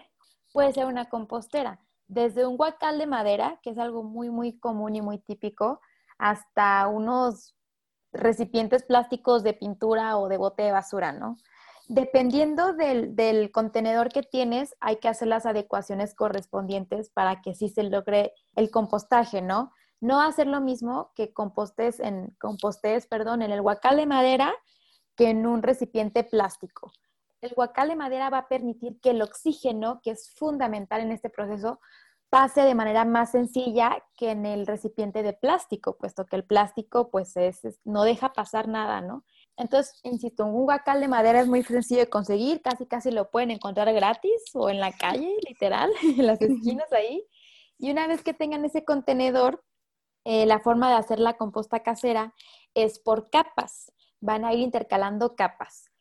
puede 0.51 0.73
ser 0.73 0.87
una 0.87 1.07
compostera 1.07 1.85
desde 2.07 2.47
un 2.47 2.57
guacal 2.57 2.97
de 2.97 3.05
madera, 3.05 3.59
que 3.61 3.69
es 3.69 3.77
algo 3.77 4.01
muy, 4.01 4.31
muy 4.31 4.57
común 4.57 4.95
y 4.95 5.03
muy 5.03 5.19
típico, 5.19 5.81
hasta 6.17 6.87
unos 6.87 7.55
recipientes 8.11 8.81
plásticos 8.81 9.43
de 9.43 9.53
pintura 9.53 10.17
o 10.17 10.27
de 10.27 10.37
bote 10.37 10.63
de 10.63 10.71
basura, 10.71 11.11
¿no? 11.11 11.37
Dependiendo 11.89 12.73
del, 12.73 13.51
contenedor 13.51 14.09
que 14.09 14.23
tienes, 14.23 14.75
hay 14.79 14.95
que 14.95 15.09
hacer 15.09 15.27
las 15.27 15.45
adecuaciones 15.45 16.15
correspondientes 16.15 17.11
para 17.11 17.43
que 17.43 17.53
sí 17.53 17.69
se 17.69 17.83
logre 17.83 18.33
el 18.55 18.71
compostaje, 18.71 19.43
¿no? 19.43 19.71
No 20.05 20.21
hacer 20.21 20.47
lo 20.47 20.61
mismo 20.61 21.11
que 21.15 21.33
compostes 21.33 21.99
en, 21.99 22.35
compostes, 22.39 23.07
perdón, 23.07 23.41
en 23.41 23.51
el 23.51 23.61
guacal 23.61 23.97
de 23.97 24.05
madera 24.05 24.53
que 25.15 25.29
en 25.29 25.47
un 25.47 25.63
recipiente 25.63 26.23
plástico 26.23 26.91
el 27.45 27.53
guacal 27.53 27.89
de 27.89 27.95
madera 27.95 28.29
va 28.29 28.39
a 28.39 28.47
permitir 28.47 28.99
que 28.99 29.11
el 29.11 29.21
oxígeno, 29.21 30.01
que 30.03 30.11
es 30.11 30.31
fundamental 30.35 31.01
en 31.01 31.11
este 31.11 31.29
proceso, 31.29 31.79
pase 32.29 32.61
de 32.61 32.75
manera 32.75 33.05
más 33.05 33.31
sencilla 33.31 34.03
que 34.17 34.31
en 34.31 34.45
el 34.45 34.67
recipiente 34.67 35.23
de 35.23 35.33
plástico, 35.33 35.95
puesto 35.97 36.25
que 36.25 36.35
el 36.35 36.43
plástico 36.43 37.09
pues 37.09 37.37
es, 37.37 37.61
no 37.85 38.03
deja 38.03 38.33
pasar 38.33 38.67
nada, 38.67 38.99
¿no? 38.99 39.23
Entonces, 39.57 39.99
insisto, 40.03 40.45
un 40.45 40.65
guacal 40.65 40.99
de 40.99 41.07
madera 41.07 41.39
es 41.39 41.47
muy 41.47 41.63
sencillo 41.63 42.01
de 42.01 42.09
conseguir, 42.09 42.61
casi 42.61 42.87
casi 42.87 43.11
lo 43.11 43.29
pueden 43.29 43.51
encontrar 43.51 43.93
gratis 43.93 44.41
o 44.53 44.69
en 44.69 44.79
la 44.79 44.91
calle, 44.91 45.33
literal, 45.47 45.91
en 46.03 46.25
las 46.25 46.41
esquinas 46.41 46.91
ahí. 46.91 47.25
Y 47.77 47.91
una 47.91 48.07
vez 48.07 48.21
que 48.21 48.33
tengan 48.33 48.65
ese 48.65 48.83
contenedor, 48.83 49.63
eh, 50.25 50.45
la 50.45 50.59
forma 50.59 50.89
de 50.89 50.95
hacer 50.95 51.19
la 51.19 51.37
composta 51.37 51.81
casera 51.81 52.33
es 52.73 52.99
por 52.99 53.29
capas. 53.29 53.91
Van 54.19 54.43
a 54.43 54.53
ir 54.53 54.59
intercalando 54.59 55.35
capas 55.35 55.91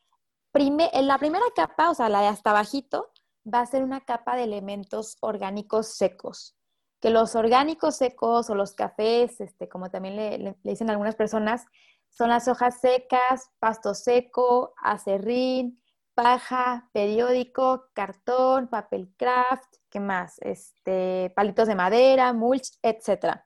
en 0.57 1.09
la 1.09 1.19
primera 1.19 1.45
capa, 1.55 1.91
o 1.91 1.95
sea, 1.95 2.09
la 2.09 2.21
de 2.21 2.29
hasta 2.29 2.53
bajito, 2.53 3.11
va 3.53 3.61
a 3.61 3.67
ser 3.67 3.83
una 3.83 4.05
capa 4.05 4.37
de 4.37 4.45
elementos 4.45 5.17
orgánicos 5.21 5.89
secos. 5.89 6.57
Que 7.01 7.11
los 7.11 7.35
orgánicos 7.35 7.97
secos 7.97 8.49
o 8.51 8.55
los 8.55 8.73
cafés, 8.75 9.41
este, 9.41 9.69
como 9.69 9.91
también 9.91 10.17
le, 10.17 10.57
dicen 10.63 10.91
algunas 10.91 11.17
personas, 11.17 11.67
son 12.09 12.29
las 12.31 12.47
hojas 12.47 12.81
secas, 12.81 13.51
pasto 13.59 13.95
seco, 13.95 14.75
acerrín, 14.83 15.83
paja, 16.15 16.89
periódico, 16.93 17.87
cartón, 17.93 18.69
papel 18.69 19.13
craft, 19.19 19.75
¿qué 19.91 19.99
más? 19.99 20.39
Este, 20.39 21.33
palitos 21.35 21.67
de 21.67 21.75
madera, 21.75 22.33
mulch, 22.33 22.79
etc. 22.83 23.43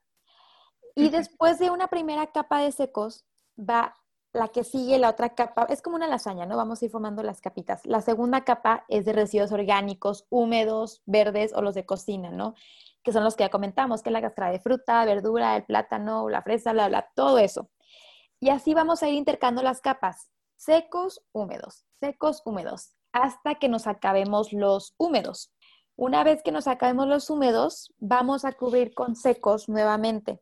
Y 0.98 1.10
después 1.10 1.60
de 1.60 1.70
una 1.70 1.86
primera 1.86 2.26
capa 2.26 2.60
de 2.60 2.72
secos, 2.72 3.24
va 3.56 3.96
la 4.32 4.48
que 4.48 4.64
sigue, 4.64 4.98
la 4.98 5.10
otra 5.10 5.36
capa, 5.36 5.64
es 5.68 5.80
como 5.80 5.94
una 5.94 6.08
lasaña, 6.08 6.44
¿no? 6.44 6.56
Vamos 6.56 6.82
a 6.82 6.86
ir 6.86 6.90
formando 6.90 7.22
las 7.22 7.40
capitas. 7.40 7.86
La 7.86 8.00
segunda 8.00 8.42
capa 8.44 8.84
es 8.88 9.04
de 9.04 9.12
residuos 9.12 9.52
orgánicos, 9.52 10.26
húmedos, 10.28 11.00
verdes 11.06 11.52
o 11.54 11.62
los 11.62 11.76
de 11.76 11.86
cocina, 11.86 12.30
¿no? 12.30 12.56
Que 13.04 13.12
son 13.12 13.22
los 13.22 13.36
que 13.36 13.44
ya 13.44 13.48
comentamos, 13.48 14.02
que 14.02 14.08
es 14.08 14.12
la 14.12 14.20
cáscara 14.20 14.50
de 14.50 14.58
fruta, 14.58 15.04
verdura, 15.04 15.54
el 15.54 15.64
plátano, 15.64 16.28
la 16.28 16.42
fresa, 16.42 16.72
bla, 16.72 16.88
bla, 16.88 17.08
todo 17.14 17.38
eso. 17.38 17.70
Y 18.40 18.48
así 18.48 18.74
vamos 18.74 19.04
a 19.04 19.08
ir 19.08 19.14
intercando 19.14 19.62
las 19.62 19.80
capas, 19.80 20.32
secos, 20.56 21.22
húmedos, 21.30 21.84
secos, 22.00 22.42
húmedos, 22.44 22.96
hasta 23.12 23.54
que 23.54 23.68
nos 23.68 23.86
acabemos 23.86 24.52
los 24.52 24.96
húmedos. 24.98 25.52
Una 25.94 26.24
vez 26.24 26.42
que 26.42 26.50
nos 26.50 26.66
acabemos 26.66 27.06
los 27.06 27.30
húmedos, 27.30 27.94
vamos 27.98 28.44
a 28.44 28.50
cubrir 28.50 28.94
con 28.94 29.14
secos 29.14 29.68
nuevamente 29.68 30.40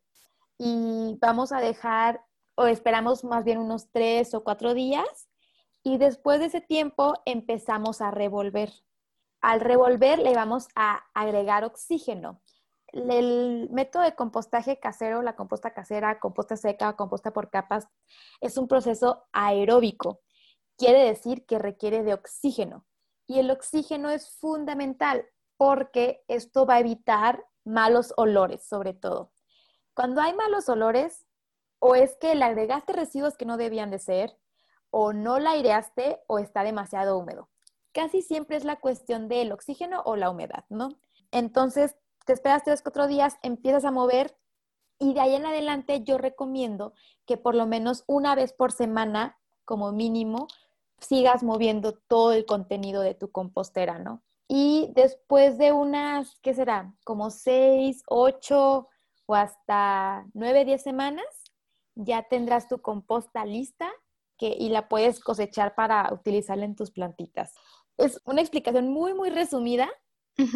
y 0.59 1.19
vamos 1.21 1.53
a 1.53 1.61
dejar 1.61 2.25
o 2.55 2.67
esperamos 2.67 3.25
más 3.25 3.45
bien 3.45 3.59
unos 3.59 3.91
tres 3.93 4.35
o 4.35 4.43
cuatro 4.43 4.75
días 4.75 5.29
y 5.83 5.99
después 5.99 6.41
de 6.41 6.47
ese 6.47 6.61
tiempo 6.61 7.15
empezamos 7.25 8.01
a 8.01 8.11
revolver. 8.11 8.73
Al 9.41 9.61
revolver 9.61 10.19
le 10.19 10.35
vamos 10.35 10.69
a 10.75 11.05
agregar 11.15 11.65
oxígeno. 11.65 12.43
El 12.89 13.69
método 13.71 14.03
de 14.03 14.15
compostaje 14.15 14.81
casero, 14.81 15.23
la 15.23 15.37
composta 15.37 15.75
casera, 15.75 16.19
composta 16.19 16.57
seca, 16.57 16.97
composta 16.97 17.33
por 17.33 17.51
capas, 17.51 17.87
es 18.41 18.57
un 18.57 18.69
proceso 18.69 19.27
aeróbico. 19.33 20.21
Quiere 20.77 21.05
decir 21.05 21.45
que 21.47 21.59
requiere 21.59 22.03
de 22.03 22.15
oxígeno. 22.15 22.87
Y 23.27 23.39
el 23.39 23.51
oxígeno 23.51 24.09
es 24.11 24.31
fundamental 24.39 25.27
porque 25.57 26.25
esto 26.29 26.65
va 26.65 26.75
a 26.75 26.81
evitar 26.81 27.45
malos 27.65 28.15
olores, 28.17 28.67
sobre 28.67 28.95
todo. 28.95 29.33
Cuando 29.97 30.21
hay 30.21 30.35
malos 30.35 30.69
olores, 30.69 31.27
o 31.79 31.95
es 31.95 32.17
que 32.17 32.35
le 32.35 32.45
agregaste 32.45 32.93
residuos 32.93 33.39
que 33.39 33.47
no 33.47 33.57
debían 33.57 33.91
de 33.91 33.99
ser, 33.99 34.37
o 34.91 35.15
no 35.15 35.39
la 35.39 35.53
aireaste, 35.53 36.21
o 36.27 36.39
está 36.39 36.65
demasiado 36.65 37.17
húmedo. 37.17 37.49
Casi 37.93 38.21
siempre 38.21 38.59
es 38.59 38.65
la 38.65 38.77
cuestión 38.77 39.27
del 39.27 39.53
oxígeno 39.53 40.03
o 40.05 40.17
la 40.17 40.29
humedad, 40.29 40.67
¿no? 40.69 40.91
Entonces, 41.31 41.97
te 42.27 42.35
esperas 42.35 42.63
tres, 42.63 42.83
cuatro 42.83 43.07
días, 43.07 43.39
empiezas 43.43 43.87
a 43.87 43.91
mover 43.91 44.37
y 44.99 45.15
de 45.15 45.21
ahí 45.21 45.35
en 45.35 45.47
adelante 45.47 46.05
yo 46.05 46.19
recomiendo 46.19 46.93
que 47.25 47.39
por 47.39 47.55
lo 47.55 47.67
menos 47.67 48.05
una 48.07 48.35
vez 48.35 48.53
por 48.53 48.73
semana, 48.73 49.39
como 49.65 49.93
mínimo, 49.93 50.47
sigas 51.01 51.43
moviendo 51.43 51.95
todo 51.95 52.33
el 52.33 52.45
contenido 52.45 53.01
de 53.01 53.15
tu 53.15 53.33
compostera, 53.33 53.99
¿no? 53.99 54.23
Y 54.47 54.93
después 54.95 55.57
de 55.57 55.73
unas, 55.73 56.37
¿qué 56.43 56.53
será? 56.53 56.95
Como 57.03 57.31
seis, 57.31 58.03
ocho 58.07 58.89
o 59.27 59.35
hasta 59.35 60.25
nueve, 60.33 60.65
diez 60.65 60.83
semanas, 60.83 61.27
ya 61.95 62.23
tendrás 62.23 62.69
tu 62.69 62.81
composta 62.81 63.45
lista 63.45 63.91
que, 64.39 64.49
y 64.59 64.69
la 64.69 64.89
puedes 64.89 65.21
cosechar 65.21 65.75
para 65.75 66.13
utilizarla 66.13 66.65
en 66.65 66.77
tus 66.77 66.91
plantitas. 66.91 67.55
Es 67.97 68.21
una 68.25 68.41
explicación 68.41 68.89
muy, 68.89 69.15
muy 69.15 69.31
resumida, 69.31 69.89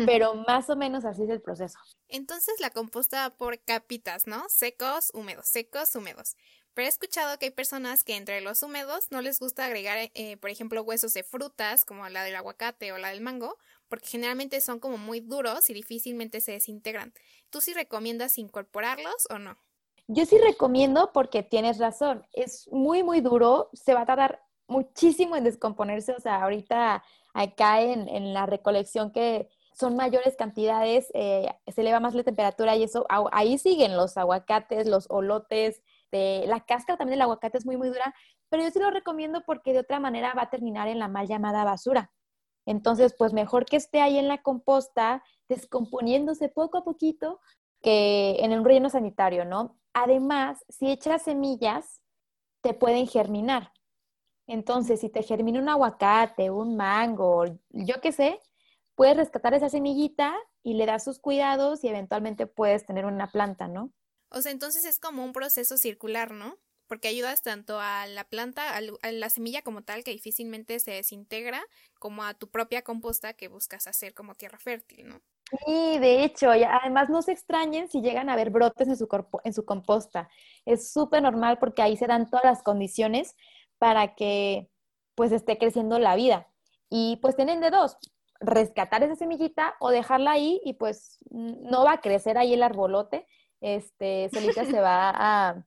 pero 0.05 0.35
más 0.35 0.69
o 0.69 0.77
menos 0.77 1.07
así 1.07 1.23
es 1.23 1.31
el 1.31 1.41
proceso. 1.41 1.79
Entonces 2.09 2.61
la 2.61 2.71
composta 2.71 3.31
por 3.31 3.59
capitas, 3.61 4.27
¿no? 4.27 4.45
Secos, 4.49 5.11
húmedos, 5.15 5.47
secos, 5.47 5.95
húmedos. 5.97 6.37
Pero 6.75 6.87
he 6.87 6.89
escuchado 6.89 7.39
que 7.39 7.47
hay 7.47 7.51
personas 7.51 8.05
que 8.05 8.17
entre 8.17 8.41
los 8.43 8.63
húmedos 8.63 9.11
no 9.11 9.23
les 9.23 9.41
gusta 9.41 9.65
agregar, 9.65 10.11
eh, 10.15 10.37
por 10.37 10.51
ejemplo, 10.51 10.83
huesos 10.83 11.15
de 11.15 11.25
frutas, 11.25 11.85
como 11.85 12.09
la 12.09 12.23
del 12.23 12.37
aguacate 12.37 12.93
o 12.93 12.99
la 12.99 13.09
del 13.09 13.23
mango, 13.23 13.57
porque 13.91 14.07
generalmente 14.07 14.61
son 14.63 14.79
como 14.79 14.97
muy 14.97 15.21
duros 15.21 15.69
y 15.69 15.75
difícilmente 15.75 16.41
se 16.41 16.53
desintegran. 16.53 17.13
¿Tú 17.51 17.61
sí 17.61 17.75
recomiendas 17.75 18.39
incorporarlos 18.39 19.27
o 19.29 19.39
no? 19.39 19.59
Yo 20.07 20.25
sí 20.25 20.39
recomiendo 20.39 21.11
porque 21.13 21.43
tienes 21.43 21.79
razón, 21.79 22.25
es 22.33 22.69
muy, 22.73 23.03
muy 23.03 23.21
duro, 23.21 23.69
se 23.73 23.95
va 23.95 24.03
a 24.03 24.07
tardar 24.07 24.43
muchísimo 24.67 25.37
en 25.37 25.45
descomponerse, 25.45 26.13
o 26.13 26.21
sea, 26.21 26.43
ahorita 26.43 27.05
acá 27.35 27.83
en, 27.83 28.33
la 28.33 28.47
recolección 28.47 29.13
que 29.13 29.49
son 29.73 29.97
mayores 29.97 30.37
cantidades, 30.37 31.11
eh, 31.15 31.49
se 31.67 31.81
eleva 31.81 32.01
más 32.01 32.15
la 32.15 32.25
temperatura 32.25 32.77
y 32.77 32.85
eso, 32.85 33.07
ahí 33.33 33.59
siguen 33.59 33.97
los 33.97 34.17
aguacates, 34.17 34.87
los 34.87 35.07
olotes, 35.11 35.83
de, 36.13 36.45
la 36.47 36.61
cáscara 36.61 36.97
también 36.97 37.15
del 37.15 37.23
aguacate 37.23 37.59
es 37.59 37.67
muy, 37.67 37.77
muy 37.77 37.89
dura, 37.89 38.15
pero 38.49 38.63
yo 38.63 38.71
sí 38.71 38.79
lo 38.79 38.91
recomiendo 38.91 39.43
porque 39.47 39.73
de 39.73 39.81
otra 39.81 40.01
manera 40.01 40.35
va 40.35 40.43
a 40.43 40.51
terminar 40.51 40.89
en 40.89 40.99
la 40.99 41.09
mal 41.09 41.27
llamada 41.29 41.65
basura. 41.65 42.11
Entonces, 42.71 43.17
pues 43.19 43.33
mejor 43.33 43.65
que 43.65 43.77
esté 43.77 44.01
ahí 44.01 44.17
en 44.17 44.29
la 44.29 44.43
composta, 44.43 45.25
descomponiéndose 45.49 46.49
poco 46.49 46.79
a 46.79 46.85
poquito, 46.85 47.41
que 47.83 48.37
en 48.39 48.53
un 48.53 48.65
relleno 48.65 48.89
sanitario, 48.89 49.45
¿no? 49.45 49.77
Además, 49.93 50.65
si 50.69 50.89
echas 50.89 51.23
semillas, 51.23 52.01
te 52.61 52.73
pueden 52.73 53.09
germinar. 53.09 53.73
Entonces, 54.47 55.01
si 55.01 55.09
te 55.09 55.25
germina 55.25 55.59
un 55.59 55.69
aguacate, 55.69 56.53
un 56.53 56.77
mango, 56.77 57.47
yo 57.71 58.01
qué 58.01 58.13
sé, 58.13 58.41
puedes 58.95 59.17
rescatar 59.17 59.53
esa 59.55 59.69
semillita 59.69 60.37
y 60.63 60.75
le 60.75 60.87
das 60.87 61.03
sus 61.03 61.19
cuidados 61.19 61.83
y 61.83 61.89
eventualmente 61.89 62.47
puedes 62.47 62.87
tener 62.87 63.05
una 63.05 63.33
planta, 63.33 63.67
¿no? 63.67 63.93
O 64.29 64.43
sea, 64.43 64.53
entonces 64.53 64.85
es 64.85 65.01
como 65.01 65.25
un 65.25 65.33
proceso 65.33 65.77
circular, 65.77 66.31
¿no? 66.31 66.57
Porque 66.91 67.09
ayudas 67.09 67.43
tanto 67.43 67.79
a 67.81 68.07
la 68.09 68.25
planta, 68.25 68.77
a 68.77 69.13
la 69.13 69.31
semilla 69.31 69.63
como 69.63 69.83
tal, 69.83 70.03
que 70.05 70.11
difícilmente 70.11 70.81
se 70.81 70.91
desintegra, 70.91 71.63
como 72.01 72.25
a 72.25 72.35
tu 72.35 72.51
propia 72.51 72.83
composta 72.83 73.33
que 73.35 73.47
buscas 73.49 73.87
hacer 73.87 74.13
como 74.13 74.35
tierra 74.35 74.59
fértil, 74.59 75.09
¿no? 75.09 75.21
Sí, 75.67 75.99
de 75.99 76.25
hecho, 76.25 76.55
y 76.55 76.65
además 76.65 77.09
no 77.11 77.23
se 77.23 77.33
extrañen 77.33 77.89
si 77.89 78.01
llegan 78.03 78.29
a 78.29 78.35
haber 78.35 78.51
brotes 78.51 78.89
en 78.89 78.97
su, 78.97 79.09
en 79.45 79.53
su 79.53 79.65
composta. 79.65 80.29
Es 80.65 80.93
súper 80.93 81.23
normal 81.23 81.59
porque 81.61 81.83
ahí 81.83 81.97
se 81.97 82.07
dan 82.09 82.29
todas 82.31 82.45
las 82.45 82.63
condiciones 82.65 83.37
para 83.79 84.15
que 84.17 84.69
pues 85.15 85.33
esté 85.33 85.59
creciendo 85.59 85.99
la 86.01 86.17
vida. 86.17 86.49
Y 86.89 87.19
pues 87.23 87.37
tienen 87.37 87.61
de 87.61 87.71
dos. 87.71 87.99
rescatar 88.41 89.03
esa 89.05 89.17
semillita 89.17 89.77
o 89.81 89.91
dejarla 89.91 90.33
ahí 90.33 90.61
y 90.65 90.75
pues 90.75 91.19
no 91.31 91.85
va 91.85 91.95
a 91.95 92.01
crecer 92.01 92.39
ahí 92.39 92.55
el 92.55 92.63
arbolote, 92.65 93.27
este, 93.61 94.31
solita 94.33 94.65
se 94.67 94.81
va 94.81 95.11
a, 95.15 95.67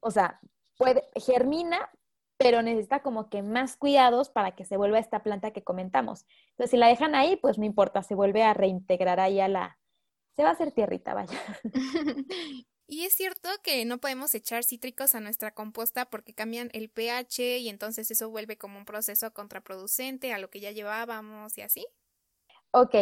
o 0.00 0.10
sea, 0.10 0.40
puede, 0.76 1.08
germina, 1.16 1.90
pero 2.36 2.62
necesita 2.62 3.02
como 3.02 3.28
que 3.28 3.42
más 3.42 3.76
cuidados 3.76 4.30
para 4.30 4.54
que 4.54 4.64
se 4.64 4.76
vuelva 4.76 4.98
esta 4.98 5.22
planta 5.22 5.50
que 5.50 5.64
comentamos. 5.64 6.24
Entonces, 6.50 6.70
si 6.70 6.76
la 6.76 6.88
dejan 6.88 7.14
ahí, 7.14 7.36
pues 7.36 7.58
no 7.58 7.64
importa, 7.64 8.02
se 8.02 8.14
vuelve 8.14 8.44
a 8.44 8.54
reintegrar 8.54 9.20
ahí 9.20 9.40
a 9.40 9.48
la, 9.48 9.78
se 10.36 10.44
va 10.44 10.50
a 10.50 10.52
hacer 10.52 10.72
tierrita, 10.72 11.14
vaya. 11.14 11.38
Y 12.90 13.04
es 13.04 13.12
cierto 13.12 13.50
que 13.62 13.84
no 13.84 13.98
podemos 13.98 14.34
echar 14.34 14.64
cítricos 14.64 15.14
a 15.14 15.20
nuestra 15.20 15.52
composta 15.52 16.06
porque 16.06 16.32
cambian 16.32 16.70
el 16.72 16.88
pH 16.88 17.58
y 17.58 17.68
entonces 17.68 18.10
eso 18.10 18.30
vuelve 18.30 18.56
como 18.56 18.78
un 18.78 18.86
proceso 18.86 19.30
contraproducente 19.34 20.32
a 20.32 20.38
lo 20.38 20.48
que 20.48 20.60
ya 20.60 20.70
llevábamos 20.70 21.58
y 21.58 21.60
así. 21.60 21.86
Ok, 22.70 22.94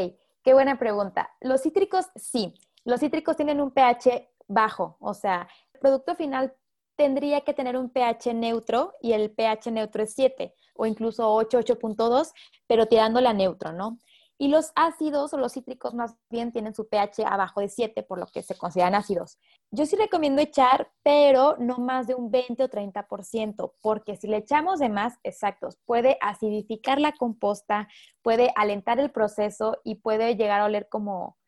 qué 0.42 0.54
buena 0.54 0.76
pregunta. 0.76 1.30
Los 1.40 1.62
cítricos, 1.62 2.06
sí, 2.16 2.52
los 2.84 2.98
cítricos 2.98 3.36
tienen 3.36 3.60
un 3.60 3.70
pH 3.70 4.28
bajo, 4.48 4.96
o 4.98 5.14
sea, 5.14 5.48
el 5.72 5.78
producto 5.78 6.16
final 6.16 6.52
tendría 6.96 7.42
que 7.42 7.54
tener 7.54 7.76
un 7.76 7.90
pH 7.90 8.34
neutro 8.34 8.94
y 9.00 9.12
el 9.12 9.30
pH 9.30 9.70
neutro 9.70 10.02
es 10.02 10.14
7 10.14 10.54
o 10.74 10.86
incluso 10.86 11.32
8, 11.32 11.60
8.2, 11.60 12.32
pero 12.66 12.86
tirándole 12.86 13.28
a 13.28 13.32
neutro, 13.32 13.72
¿no? 13.72 13.98
Y 14.38 14.48
los 14.48 14.72
ácidos 14.74 15.32
o 15.32 15.38
los 15.38 15.54
cítricos 15.54 15.94
más 15.94 16.14
bien 16.28 16.52
tienen 16.52 16.74
su 16.74 16.86
pH 16.88 17.24
abajo 17.24 17.60
de 17.60 17.70
7, 17.70 18.02
por 18.02 18.18
lo 18.18 18.26
que 18.26 18.42
se 18.42 18.54
consideran 18.54 18.94
ácidos. 18.94 19.38
Yo 19.70 19.86
sí 19.86 19.96
recomiendo 19.96 20.42
echar, 20.42 20.92
pero 21.02 21.56
no 21.58 21.78
más 21.78 22.06
de 22.06 22.14
un 22.14 22.30
20 22.30 22.62
o 22.62 22.68
30%, 22.68 23.72
porque 23.80 24.16
si 24.16 24.26
le 24.26 24.38
echamos 24.38 24.78
de 24.78 24.90
más, 24.90 25.14
exactos, 25.22 25.78
puede 25.86 26.18
acidificar 26.20 27.00
la 27.00 27.12
composta, 27.12 27.88
puede 28.20 28.52
alentar 28.56 29.00
el 29.00 29.10
proceso 29.10 29.78
y 29.84 29.96
puede 29.96 30.36
llegar 30.36 30.60
a 30.60 30.66
oler 30.66 30.88
como, 30.90 31.38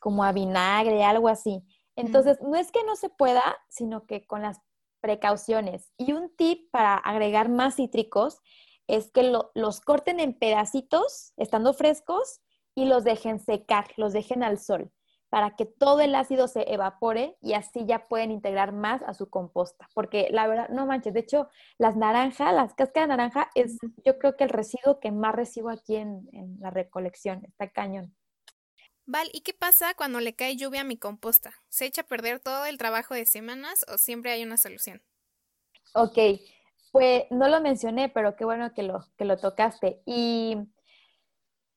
como 0.00 0.24
a 0.24 0.32
vinagre, 0.32 1.04
algo 1.04 1.28
así. 1.28 1.62
Entonces, 1.94 2.40
no 2.40 2.56
es 2.56 2.72
que 2.72 2.82
no 2.84 2.96
se 2.96 3.10
pueda, 3.10 3.42
sino 3.68 4.06
que 4.06 4.26
con 4.26 4.40
las 4.40 4.60
precauciones. 5.00 5.92
Y 5.96 6.12
un 6.12 6.34
tip 6.36 6.70
para 6.70 6.94
agregar 6.94 7.48
más 7.48 7.76
cítricos 7.76 8.40
es 8.86 9.10
que 9.10 9.32
los 9.54 9.80
corten 9.80 10.20
en 10.20 10.38
pedacitos, 10.38 11.32
estando 11.36 11.72
frescos, 11.74 12.40
y 12.74 12.84
los 12.84 13.04
dejen 13.04 13.38
secar, 13.40 13.86
los 13.96 14.12
dejen 14.12 14.42
al 14.42 14.58
sol, 14.58 14.90
para 15.28 15.56
que 15.56 15.66
todo 15.66 16.00
el 16.00 16.14
ácido 16.14 16.48
se 16.48 16.72
evapore 16.72 17.36
y 17.40 17.54
así 17.54 17.84
ya 17.86 18.08
pueden 18.08 18.30
integrar 18.30 18.72
más 18.72 19.02
a 19.02 19.14
su 19.14 19.28
composta. 19.28 19.88
Porque 19.94 20.28
la 20.30 20.46
verdad, 20.46 20.68
no 20.70 20.86
manches, 20.86 21.14
de 21.14 21.20
hecho, 21.20 21.48
las 21.78 21.96
naranjas, 21.96 22.54
las 22.54 22.74
cáscaras 22.74 23.08
de 23.08 23.16
naranja 23.16 23.50
es 23.54 23.78
yo 24.04 24.18
creo 24.18 24.36
que 24.36 24.44
el 24.44 24.50
residuo 24.50 25.00
que 25.00 25.12
más 25.12 25.34
recibo 25.34 25.70
aquí 25.70 25.96
en, 25.96 26.28
en 26.32 26.58
la 26.60 26.70
recolección, 26.70 27.44
está 27.44 27.68
cañón. 27.70 28.14
Val, 29.12 29.28
¿y 29.32 29.40
qué 29.40 29.52
pasa 29.52 29.94
cuando 29.94 30.20
le 30.20 30.36
cae 30.36 30.54
lluvia 30.56 30.82
a 30.82 30.84
mi 30.84 30.96
composta? 30.96 31.52
¿Se 31.68 31.84
echa 31.84 32.02
a 32.02 32.06
perder 32.06 32.38
todo 32.38 32.64
el 32.66 32.78
trabajo 32.78 33.12
de 33.12 33.26
semanas 33.26 33.84
o 33.92 33.98
siempre 33.98 34.30
hay 34.30 34.44
una 34.44 34.56
solución? 34.56 35.02
Ok, 35.94 36.16
pues 36.92 37.24
no 37.30 37.48
lo 37.48 37.60
mencioné, 37.60 38.08
pero 38.08 38.36
qué 38.36 38.44
bueno 38.44 38.72
que 38.72 38.84
lo, 38.84 39.04
que 39.18 39.24
lo 39.24 39.36
tocaste. 39.36 40.00
Y 40.06 40.58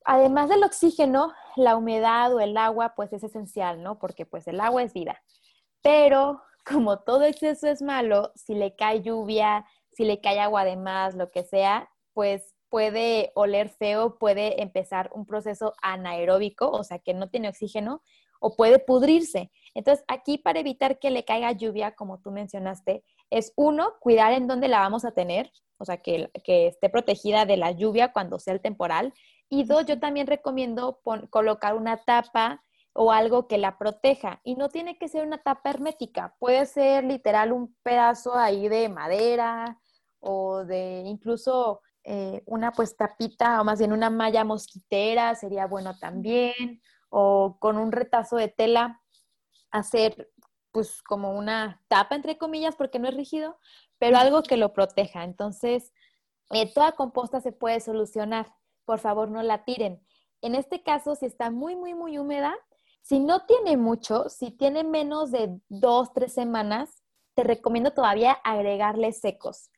además 0.05 0.47
del 0.47 0.63
oxígeno, 0.63 1.33
la 1.55 1.75
humedad 1.75 2.31
o 2.35 2.39
el 2.39 2.55
agua, 2.55 2.93
pues 2.95 3.11
es 3.13 3.23
esencial, 3.23 3.81
¿no? 3.81 3.97
Porque 3.97 4.27
pues 4.27 4.47
el 4.47 4.59
agua 4.59 4.83
es 4.83 4.93
vida. 4.93 5.19
Pero 5.81 6.39
como 6.63 6.99
todo 6.99 7.23
exceso 7.23 7.65
es 7.65 7.81
malo, 7.81 8.31
si 8.35 8.53
le 8.53 8.75
cae 8.75 9.01
lluvia, 9.01 9.65
si 9.91 10.05
le 10.05 10.21
cae 10.21 10.39
agua 10.39 10.65
de 10.65 10.77
más, 10.77 11.15
lo 11.15 11.31
que 11.31 11.43
sea, 11.43 11.89
pues 12.13 12.52
puede 12.73 13.31
oler 13.35 13.69
feo, 13.69 14.17
puede 14.17 14.63
empezar 14.63 15.11
un 15.13 15.27
proceso 15.27 15.75
anaeróbico, 15.83 16.71
o 16.71 16.83
sea, 16.83 16.97
que 16.97 17.13
no 17.13 17.29
tiene 17.29 17.47
oxígeno, 17.47 18.01
o 18.39 18.55
puede 18.55 18.79
pudrirse. 18.79 19.51
Entonces, 19.75 20.03
aquí 20.07 20.39
para 20.39 20.59
evitar 20.59 20.97
que 20.97 21.11
le 21.11 21.23
caiga 21.23 21.51
lluvia, 21.51 21.93
como 21.93 22.19
tú 22.19 22.31
mencionaste, 22.31 23.03
es 23.29 23.53
uno, 23.57 23.93
cuidar 23.99 24.33
en 24.33 24.47
dónde 24.47 24.69
la 24.69 24.79
vamos 24.79 25.05
a 25.05 25.11
tener, 25.11 25.51
o 25.77 25.85
sea, 25.85 25.97
que, 25.97 26.31
esté 26.43 26.89
protegida 26.89 27.45
de 27.45 27.57
la 27.57 27.73
lluvia 27.73 28.11
cuando 28.11 28.39
sea 28.39 28.55
el 28.55 28.61
temporal. 28.61 29.13
Y 29.49 29.65
dos, 29.65 29.85
yo 29.85 29.99
también 29.99 30.25
recomiendo 30.25 30.99
colocar 31.29 31.75
una 31.75 31.97
tapa 31.97 32.63
o 32.93 33.11
algo 33.11 33.47
que 33.47 33.59
la 33.59 33.77
proteja. 33.77 34.41
Y 34.43 34.55
no 34.55 34.69
tiene 34.69 34.97
que 34.97 35.09
ser 35.09 35.27
una 35.27 35.37
tapa 35.37 35.69
hermética, 35.69 36.35
puede 36.39 36.65
ser 36.65 37.03
literal 37.03 37.51
un 37.51 37.75
pedazo 37.83 38.33
ahí 38.33 38.67
de 38.67 38.89
madera 38.89 39.77
o 40.19 40.65
de 40.65 41.03
incluso 41.05 41.81
eh, 42.03 42.43
una 42.45 42.71
pues 42.71 42.97
tapita 42.97 43.61
o 43.61 43.63
más 43.63 43.79
bien 43.79 43.93
una 43.93 44.09
malla 44.09 44.43
mosquitera 44.43 45.35
sería 45.35 45.67
bueno 45.67 45.97
también 45.97 46.81
o 47.09 47.57
con 47.59 47.77
un 47.77 47.91
retazo 47.91 48.35
de 48.35 48.49
tela 48.49 49.01
hacer 49.71 50.29
pues 50.73 51.03
como 51.03 51.31
una 51.37 51.81
tapa, 51.87 52.15
entre 52.15 52.37
comillas, 52.37 52.75
porque 52.75 52.97
no 52.97 53.07
es 53.07 53.15
rígido, 53.15 53.57
pero 53.99 54.17
algo 54.17 54.41
que 54.41 54.57
lo 54.57 54.73
proteja. 54.73 55.23
Entonces, 55.23 55.93
eh, 56.49 56.73
toda 56.73 56.93
composta 56.93 57.39
se 57.41 57.51
puede 57.51 57.79
solucionar. 57.79 58.53
Por 58.83 58.99
favor, 58.99 59.29
no 59.29 59.43
la 59.43 59.63
tiren. 59.63 60.03
En 60.41 60.55
este 60.55 60.81
caso, 60.81 61.15
si 61.15 61.27
está 61.27 61.51
muy, 61.51 61.75
muy, 61.75 61.93
muy 61.93 62.17
húmeda, 62.17 62.55
si 63.03 63.19
no 63.19 63.45
tiene 63.45 63.77
mucho, 63.77 64.29
si 64.29 64.49
tiene 64.49 64.83
menos 64.83 65.29
de 65.29 65.59
dos, 65.69 66.11
tres 66.11 66.33
semanas, 66.33 67.03
te 67.35 67.43
recomiendo 67.43 67.91
todavía 67.91 68.31
agregarle 68.43 69.11
secos. 69.11 69.69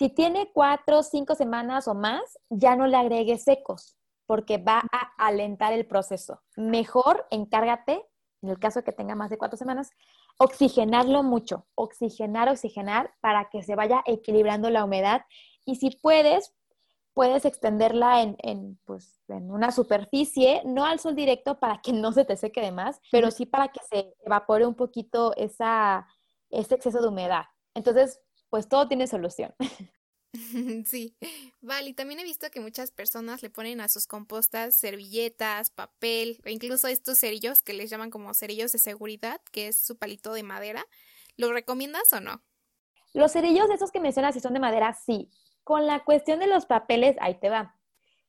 Si 0.00 0.08
tiene 0.08 0.50
cuatro, 0.54 1.02
cinco 1.02 1.34
semanas 1.34 1.86
o 1.86 1.94
más, 1.94 2.22
ya 2.48 2.74
no 2.74 2.86
le 2.86 2.96
agregues 2.96 3.44
secos, 3.44 3.98
porque 4.24 4.56
va 4.56 4.82
a 4.90 5.12
alentar 5.18 5.74
el 5.74 5.86
proceso. 5.86 6.40
Mejor 6.56 7.26
encárgate, 7.30 8.08
en 8.40 8.48
el 8.48 8.58
caso 8.58 8.78
de 8.78 8.84
que 8.84 8.92
tenga 8.92 9.14
más 9.14 9.28
de 9.28 9.36
cuatro 9.36 9.58
semanas, 9.58 9.90
oxigenarlo 10.38 11.22
mucho, 11.22 11.66
oxigenar, 11.74 12.48
oxigenar 12.48 13.12
para 13.20 13.50
que 13.50 13.62
se 13.62 13.74
vaya 13.74 14.02
equilibrando 14.06 14.70
la 14.70 14.86
humedad 14.86 15.20
y 15.66 15.76
si 15.76 15.90
puedes, 15.90 16.54
puedes 17.12 17.44
extenderla 17.44 18.22
en, 18.22 18.80
pues, 18.86 19.20
en 19.28 19.50
una 19.50 19.70
superficie, 19.70 20.62
no 20.64 20.86
al 20.86 20.98
sol 20.98 21.14
directo 21.14 21.60
para 21.60 21.82
que 21.82 21.92
no 21.92 22.12
se 22.12 22.24
te 22.24 22.38
seque 22.38 22.62
de 22.62 22.72
más, 22.72 23.02
pero 23.12 23.30
sí 23.30 23.44
para 23.44 23.68
que 23.68 23.80
se 23.90 24.14
evapore 24.24 24.64
un 24.64 24.76
poquito 24.76 25.36
esa, 25.36 26.06
ese 26.48 26.76
exceso 26.76 27.02
de 27.02 27.08
humedad. 27.08 27.44
Entonces, 27.74 28.18
pues 28.50 28.68
todo 28.68 28.88
tiene 28.88 29.06
solución. 29.06 29.54
Sí, 30.86 31.16
vale, 31.60 31.90
y 31.90 31.94
también 31.94 32.20
he 32.20 32.24
visto 32.24 32.50
que 32.50 32.60
muchas 32.60 32.90
personas 32.90 33.42
le 33.42 33.50
ponen 33.50 33.80
a 33.80 33.88
sus 33.88 34.06
compostas 34.06 34.74
servilletas, 34.74 35.70
papel, 35.70 36.40
o 36.44 36.48
incluso 36.48 36.88
estos 36.88 37.18
cerillos 37.18 37.62
que 37.62 37.72
les 37.72 37.90
llaman 37.90 38.10
como 38.10 38.34
cerillos 38.34 38.72
de 38.72 38.78
seguridad, 38.78 39.40
que 39.52 39.68
es 39.68 39.76
su 39.76 39.96
palito 39.96 40.32
de 40.32 40.42
madera. 40.42 40.84
¿Lo 41.36 41.52
recomiendas 41.52 42.12
o 42.12 42.20
no? 42.20 42.42
Los 43.12 43.32
cerillos, 43.32 43.70
esos 43.70 43.90
que 43.90 44.00
mencionas, 44.00 44.34
si 44.34 44.40
son 44.40 44.54
de 44.54 44.60
madera, 44.60 44.94
sí. 44.94 45.30
Con 45.64 45.86
la 45.86 46.04
cuestión 46.04 46.38
de 46.38 46.46
los 46.46 46.66
papeles, 46.66 47.16
ahí 47.20 47.38
te 47.40 47.50
va. 47.50 47.76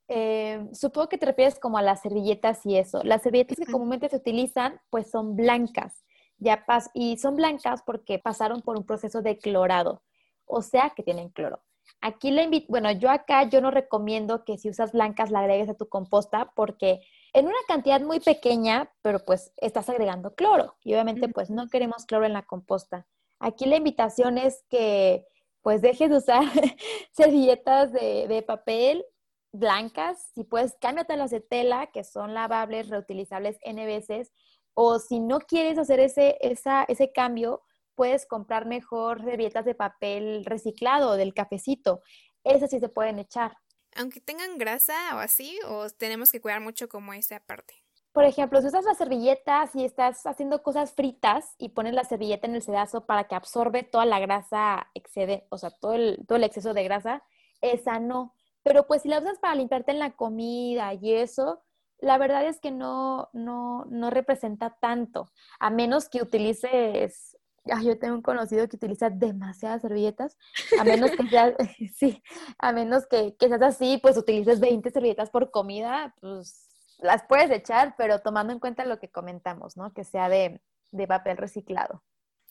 Eh, 0.08 0.68
supongo 0.74 1.08
que 1.08 1.18
te 1.18 1.26
refieres 1.26 1.60
como 1.60 1.78
a 1.78 1.82
las 1.82 2.02
servilletas 2.02 2.66
y 2.66 2.78
eso. 2.78 3.04
Las 3.04 3.22
servilletas 3.22 3.58
que 3.58 3.72
comúnmente 3.72 4.10
se 4.10 4.18
utilizan, 4.18 4.82
pues 4.90 5.10
son 5.10 5.36
blancas. 5.36 6.04
Ya 6.38 6.66
pas 6.66 6.90
y 6.94 7.18
son 7.18 7.36
blancas 7.36 7.84
porque 7.86 8.18
pasaron 8.18 8.62
por 8.62 8.76
un 8.76 8.84
proceso 8.84 9.22
de 9.22 9.38
clorado, 9.38 10.02
o 10.46 10.62
sea 10.62 10.92
que 10.96 11.04
tienen 11.04 11.30
cloro. 11.30 11.62
Aquí 12.00 12.32
le 12.32 12.44
invito, 12.44 12.68
bueno, 12.70 12.92
yo 12.92 13.10
acá 13.10 13.44
yo 13.44 13.62
no 13.62 13.72
recomiendo 13.72 14.44
que 14.44 14.58
si 14.58 14.70
usas 14.70 14.92
blancas 14.92 15.32
la 15.32 15.40
agregues 15.40 15.70
a 15.70 15.76
tu 15.76 15.88
composta 15.90 16.52
porque 16.56 17.02
en 17.34 17.46
una 17.46 17.58
cantidad 17.68 18.02
muy 18.02 18.20
pequeña, 18.20 18.92
pero 19.02 19.20
pues 19.24 19.54
estás 19.58 19.90
agregando 19.90 20.36
cloro 20.36 20.76
y 20.84 20.94
obviamente 20.94 21.28
pues 21.30 21.50
no 21.50 21.70
queremos 21.70 22.06
cloro 22.06 22.26
en 22.26 22.34
la 22.34 22.44
composta. 22.44 23.08
Aquí 23.40 23.66
la 23.66 23.78
invitación 23.78 24.38
es 24.38 24.64
que 24.70 25.28
pues 25.62 25.82
dejes 25.82 26.10
de 26.10 26.18
usar 26.18 26.44
servilletas 27.12 27.92
de, 27.94 28.28
de, 28.28 28.42
papel 28.42 29.06
blancas, 29.52 30.32
si 30.34 30.44
puedes 30.44 30.78
las 31.10 31.32
de 31.32 31.42
tela 31.42 31.88
que 31.88 32.04
son 32.04 32.34
lavables, 32.34 32.90
reutilizables 32.90 33.58
N 33.62 33.86
veces, 33.86 34.32
o 34.74 35.00
si 35.00 35.20
no 35.20 35.40
quieres 35.40 35.78
hacer 35.78 36.00
ese, 36.00 36.38
esa, 36.42 36.84
ese 36.84 37.12
cambio, 37.12 37.62
puedes 37.96 38.26
comprar 38.26 38.66
mejor 38.66 39.24
servilletas 39.24 39.66
de 39.66 39.76
papel 39.76 40.46
reciclado 40.46 41.18
del 41.18 41.34
cafecito. 41.34 42.02
Esas 42.44 42.72
sí 42.72 42.80
se 42.80 42.90
pueden 42.90 43.20
echar. 43.20 43.58
Aunque 43.96 44.22
tengan 44.22 44.58
grasa 44.58 45.16
o 45.16 45.20
así, 45.20 45.60
o 45.68 45.90
tenemos 45.90 46.32
que 46.32 46.42
cuidar 46.42 46.62
mucho 46.62 46.88
como 46.88 47.14
esa 47.14 47.40
parte. 47.40 47.76
Por 48.14 48.26
ejemplo, 48.26 48.60
si 48.60 48.68
usas 48.68 48.84
las 48.84 48.98
servilletas 48.98 49.74
y 49.76 49.86
estás 49.86 50.26
haciendo 50.26 50.64
cosas 50.64 50.94
fritas 50.94 51.56
y 51.58 51.70
pones 51.70 51.94
la 51.94 52.04
servilleta 52.04 52.46
en 52.46 52.56
el 52.56 52.62
sedazo 52.62 53.06
para 53.06 53.26
que 53.26 53.36
absorbe 53.36 53.84
toda 53.84 54.06
la 54.06 54.20
grasa 54.20 54.90
excede, 54.94 55.48
o 55.50 55.58
sea, 55.58 55.72
todo 55.72 55.94
el, 55.94 56.26
todo 56.28 56.38
el 56.38 56.44
exceso 56.44 56.74
de 56.74 56.84
grasa, 56.84 57.24
esa 57.62 58.00
no. 58.00 58.34
Pero 58.64 58.86
pues 58.86 59.04
si 59.04 59.08
la 59.10 59.20
usas 59.20 59.40
para 59.40 59.56
limpiarte 59.56 59.92
en 59.92 60.00
la 60.00 60.12
comida 60.12 60.94
y 60.94 61.14
eso, 61.14 61.64
la 62.00 62.18
verdad 62.18 62.46
es 62.46 62.60
que 62.60 62.72
no, 62.72 63.30
no, 63.32 63.86
no 63.90 64.10
representa 64.10 64.76
tanto, 64.82 65.32
a 65.60 65.70
menos 65.70 66.10
que 66.10 66.22
utilices 66.22 67.38
yo 67.84 67.98
tengo 68.00 68.16
un 68.16 68.22
conocido 68.22 68.68
que 68.68 68.76
utiliza 68.76 69.10
demasiadas 69.10 69.82
servilletas, 69.82 70.38
a 70.80 70.84
menos 70.84 71.12
que 71.12 71.28
seas, 71.28 71.54
sí, 71.96 72.24
a 72.58 72.72
menos 72.72 73.08
que, 73.08 73.36
que 73.38 73.48
seas 73.48 73.62
así, 73.62 74.00
pues 74.02 74.18
utilices 74.18 74.60
20 74.60 74.90
servilletas 74.90 75.30
por 75.30 75.52
comida, 75.52 76.16
pues 76.22 76.68
las 77.00 77.24
puedes 77.24 77.52
echar, 77.52 77.96
pero 77.98 78.20
tomando 78.20 78.54
en 78.54 78.60
cuenta 78.60 78.86
lo 78.86 79.00
que 79.00 79.10
comentamos, 79.10 79.78
¿no? 79.78 79.94
Que 79.94 80.04
sea 80.04 80.30
de, 80.30 80.62
de 80.92 81.08
papel 81.08 81.38
reciclado. 81.38 82.04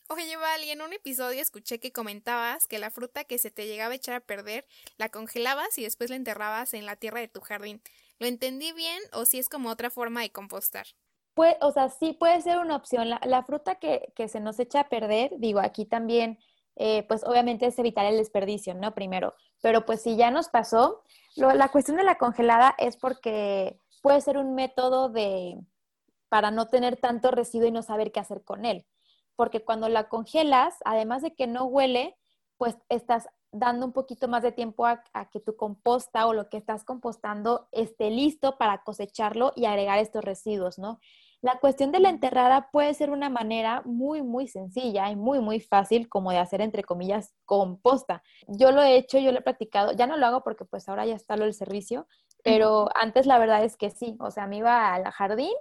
Oye, 0.09 0.35
Val, 0.35 0.61
y 0.65 0.71
en 0.71 0.81
un 0.81 0.91
episodio 0.91 1.41
escuché 1.41 1.79
que 1.79 1.93
comentabas 1.93 2.67
que 2.67 2.79
la 2.79 2.91
fruta 2.91 3.23
que 3.23 3.37
se 3.37 3.49
te 3.49 3.65
llegaba 3.65 3.93
a 3.93 3.95
echar 3.95 4.15
a 4.15 4.19
perder 4.19 4.67
la 4.97 5.07
congelabas 5.07 5.77
y 5.77 5.83
después 5.83 6.09
la 6.09 6.17
enterrabas 6.17 6.73
en 6.73 6.85
la 6.85 6.97
tierra 6.97 7.21
de 7.21 7.29
tu 7.29 7.39
jardín. 7.39 7.81
¿Lo 8.19 8.27
entendí 8.27 8.73
bien 8.73 9.01
o 9.13 9.23
si 9.23 9.39
es 9.39 9.47
como 9.47 9.69
otra 9.69 9.89
forma 9.89 10.21
de 10.21 10.31
compostar? 10.31 10.85
Pues, 11.33 11.55
o 11.61 11.71
sea, 11.71 11.89
sí 11.89 12.13
puede 12.13 12.41
ser 12.41 12.59
una 12.59 12.75
opción. 12.75 13.09
La, 13.09 13.43
fruta 13.43 13.75
que, 13.75 14.11
que, 14.15 14.27
se 14.27 14.39
nos 14.39 14.59
echa 14.59 14.81
a 14.81 14.89
perder, 14.89 15.31
digo, 15.37 15.59
aquí 15.59 15.85
también, 15.85 16.39
eh, 16.75 17.03
pues 17.07 17.23
obviamente 17.23 17.65
es 17.65 17.79
evitar 17.79 18.05
el 18.05 18.17
desperdicio, 18.17 18.73
¿no? 18.73 18.93
Primero. 18.93 19.33
Pero 19.61 19.85
pues 19.85 20.01
si 20.01 20.15
ya 20.17 20.31
nos 20.31 20.49
pasó, 20.49 21.03
la 21.35 21.69
cuestión 21.69 21.97
de 21.97 22.03
la 22.03 22.17
congelada 22.17 22.75
es 22.77 22.97
porque 22.97 23.79
puede 24.01 24.21
ser 24.21 24.37
un 24.37 24.55
método 24.55 25.09
de 25.09 25.57
para 26.29 26.51
no 26.51 26.67
tener 26.67 26.97
tanto 26.97 27.31
residuo 27.31 27.67
y 27.67 27.71
no 27.71 27.83
saber 27.83 28.11
qué 28.11 28.19
hacer 28.19 28.43
con 28.43 28.65
él 28.65 28.85
porque 29.41 29.63
cuando 29.63 29.89
la 29.89 30.07
congelas, 30.07 30.75
además 30.85 31.23
de 31.23 31.33
que 31.33 31.47
no 31.47 31.65
huele, 31.65 32.15
pues 32.57 32.77
estás 32.89 33.27
dando 33.51 33.85
un 33.85 33.91
poquito 33.91 34.27
más 34.27 34.43
de 34.43 34.51
tiempo 34.51 34.85
a, 34.85 35.03
que 35.31 35.39
tu 35.39 35.55
composta 35.55 36.27
o 36.27 36.33
lo 36.33 36.49
que 36.49 36.57
estás 36.57 36.83
compostando 36.83 37.67
esté 37.71 38.09
listo 38.09 38.57
para 38.57 38.83
cosecharlo 38.83 39.53
y 39.55 39.65
agregar 39.65 39.99
estos 39.99 40.23
residuos, 40.23 40.79
¿no? 40.79 40.99
La 41.41 41.59
cuestión 41.59 41.91
de 41.91 41.99
la 41.99 42.09
enterrada 42.09 42.69
puede 42.71 42.93
ser 42.93 43.09
una 43.09 43.29
manera 43.29 43.81
muy, 43.83 44.21
muy 44.21 44.47
sencilla 44.47 45.09
y 45.09 45.15
muy, 45.15 45.39
muy 45.39 45.59
fácil 45.59 46.07
como 46.07 46.31
de 46.31 46.37
hacer, 46.37 46.61
entre 46.61 46.83
comillas, 46.83 47.33
composta. 47.45 48.21
Yo 48.47 48.71
lo 48.71 48.83
he 48.83 48.95
hecho, 48.95 49.17
yo 49.17 49.31
lo 49.31 49.39
he 49.39 49.41
practicado, 49.41 49.91
ya 49.93 50.05
no 50.05 50.17
lo 50.17 50.27
hago 50.27 50.43
porque 50.43 50.65
pues 50.65 50.87
ahora 50.87 51.05
ya 51.05 51.15
está 51.15 51.37
lo 51.37 51.45
del 51.45 51.55
servicio, 51.55 52.07
pero 52.43 52.89
antes 52.95 53.25
la 53.25 53.39
verdad 53.39 53.63
es 53.63 53.75
que 53.75 53.89
sí, 53.89 54.17
o 54.19 54.29
sea, 54.29 54.45
me 54.45 54.57
iba 54.57 54.93
al 54.93 55.05
jardín, 55.05 55.53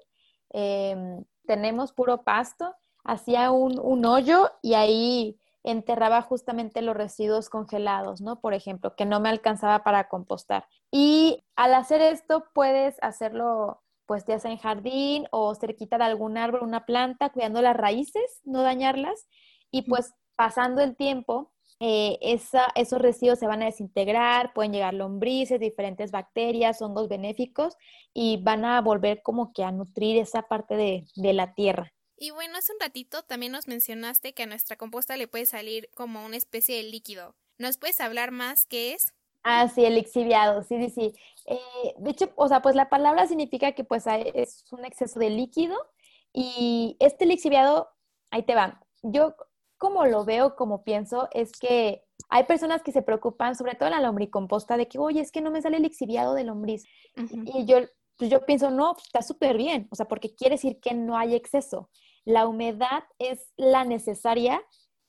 em, 0.50 1.24
tenemos 1.46 1.92
puro 1.92 2.22
pasto 2.24 2.76
hacía 3.04 3.50
un, 3.50 4.04
hoyo 4.04 4.50
y 4.62 4.74
ahí 4.74 5.38
enterraba 5.64 6.22
justamente 6.22 6.82
los 6.82 6.96
residuos 6.96 7.50
congelados, 7.50 8.20
¿no? 8.20 8.40
Por 8.40 8.54
ejemplo, 8.54 8.94
que 8.96 9.06
no 9.06 9.20
me 9.20 9.28
alcanzaba 9.28 9.82
para 9.84 10.08
compostar. 10.08 10.66
Y 10.90 11.44
al 11.56 11.74
hacer 11.74 12.00
esto 12.00 12.44
puedes 12.54 12.96
hacerlo 13.02 13.82
pues 14.06 14.24
ya 14.26 14.40
sea 14.40 14.50
en 14.50 14.58
jardín 14.58 15.28
o 15.30 15.54
cerquita 15.54 15.96
de 15.96 16.02
algún 16.02 16.36
árbol, 16.36 16.64
una 16.64 16.84
planta, 16.84 17.30
cuidando 17.30 17.62
las 17.62 17.76
raíces, 17.76 18.40
no 18.42 18.62
dañarlas. 18.62 19.28
Y 19.70 19.82
pues 19.82 20.14
pasando 20.34 20.82
el 20.82 20.96
tiempo, 20.96 21.52
eh, 21.78 22.18
esos 22.20 23.00
residuos 23.00 23.38
se 23.38 23.46
van 23.46 23.62
a 23.62 23.66
desintegrar, 23.66 24.52
pueden 24.52 24.72
llegar 24.72 24.94
lombrices, 24.94 25.60
diferentes 25.60 26.10
bacterias, 26.10 26.82
hongos 26.82 27.08
benéficos 27.08 27.76
y 28.12 28.42
van 28.42 28.64
a 28.64 28.80
volver 28.80 29.22
como 29.22 29.52
que 29.52 29.62
a 29.62 29.70
nutrir 29.70 30.18
esa 30.18 30.42
parte 30.42 30.74
de 31.14 31.32
la 31.32 31.54
tierra. 31.54 31.92
Y 32.22 32.32
bueno, 32.32 32.58
hace 32.58 32.74
un 32.74 32.80
ratito 32.80 33.22
también 33.22 33.50
nos 33.50 33.66
mencionaste 33.66 34.34
que 34.34 34.42
a 34.42 34.46
nuestra 34.46 34.76
composta 34.76 35.16
le 35.16 35.26
puede 35.26 35.46
salir 35.46 35.88
como 35.94 36.22
una 36.22 36.36
especie 36.36 36.76
de 36.76 36.82
líquido. 36.82 37.34
¿Nos 37.56 37.78
puedes 37.78 37.98
hablar 37.98 38.30
más 38.30 38.66
qué 38.66 38.92
es? 38.92 39.14
Ah, 39.42 39.68
sí, 39.68 39.86
el 39.86 39.94
lixiviado, 39.94 40.62
sí, 40.62 40.76
sí, 40.84 40.90
sí. 40.90 41.14
Eh, 41.46 41.94
de 41.96 42.10
hecho, 42.10 42.30
o 42.36 42.46
sea, 42.46 42.60
pues 42.60 42.76
la 42.76 42.90
palabra 42.90 43.26
significa 43.26 43.72
que 43.72 43.84
pues 43.84 44.04
es 44.34 44.66
un 44.70 44.84
exceso 44.84 45.18
de 45.18 45.30
líquido 45.30 45.74
y 46.30 46.94
este 47.00 47.24
lixiviado, 47.24 47.88
ahí 48.30 48.42
te 48.42 48.54
va. 48.54 48.82
Yo 49.02 49.34
como 49.78 50.04
lo 50.04 50.26
veo, 50.26 50.56
como 50.56 50.84
pienso, 50.84 51.30
es 51.32 51.52
que 51.52 52.04
hay 52.28 52.44
personas 52.44 52.82
que 52.82 52.92
se 52.92 53.00
preocupan, 53.00 53.56
sobre 53.56 53.76
todo 53.76 53.86
en 53.88 53.94
la 53.94 54.02
lombricomposta, 54.02 54.76
de 54.76 54.88
que, 54.88 54.98
oye, 54.98 55.22
es 55.22 55.32
que 55.32 55.40
no 55.40 55.50
me 55.50 55.62
sale 55.62 55.78
el 55.78 55.84
lixiviado 55.84 56.34
de 56.34 56.44
lombriz. 56.44 56.84
Y 57.16 57.64
yo, 57.64 57.78
pues 58.18 58.28
yo 58.30 58.44
pienso, 58.44 58.70
no, 58.70 58.94
está 59.02 59.22
súper 59.22 59.56
bien, 59.56 59.88
o 59.90 59.96
sea, 59.96 60.06
porque 60.06 60.34
quiere 60.34 60.56
decir 60.56 60.80
que 60.80 60.92
no 60.92 61.16
hay 61.16 61.34
exceso 61.34 61.88
la 62.24 62.46
humedad 62.46 63.04
es 63.18 63.52
la 63.56 63.84
necesaria, 63.84 64.62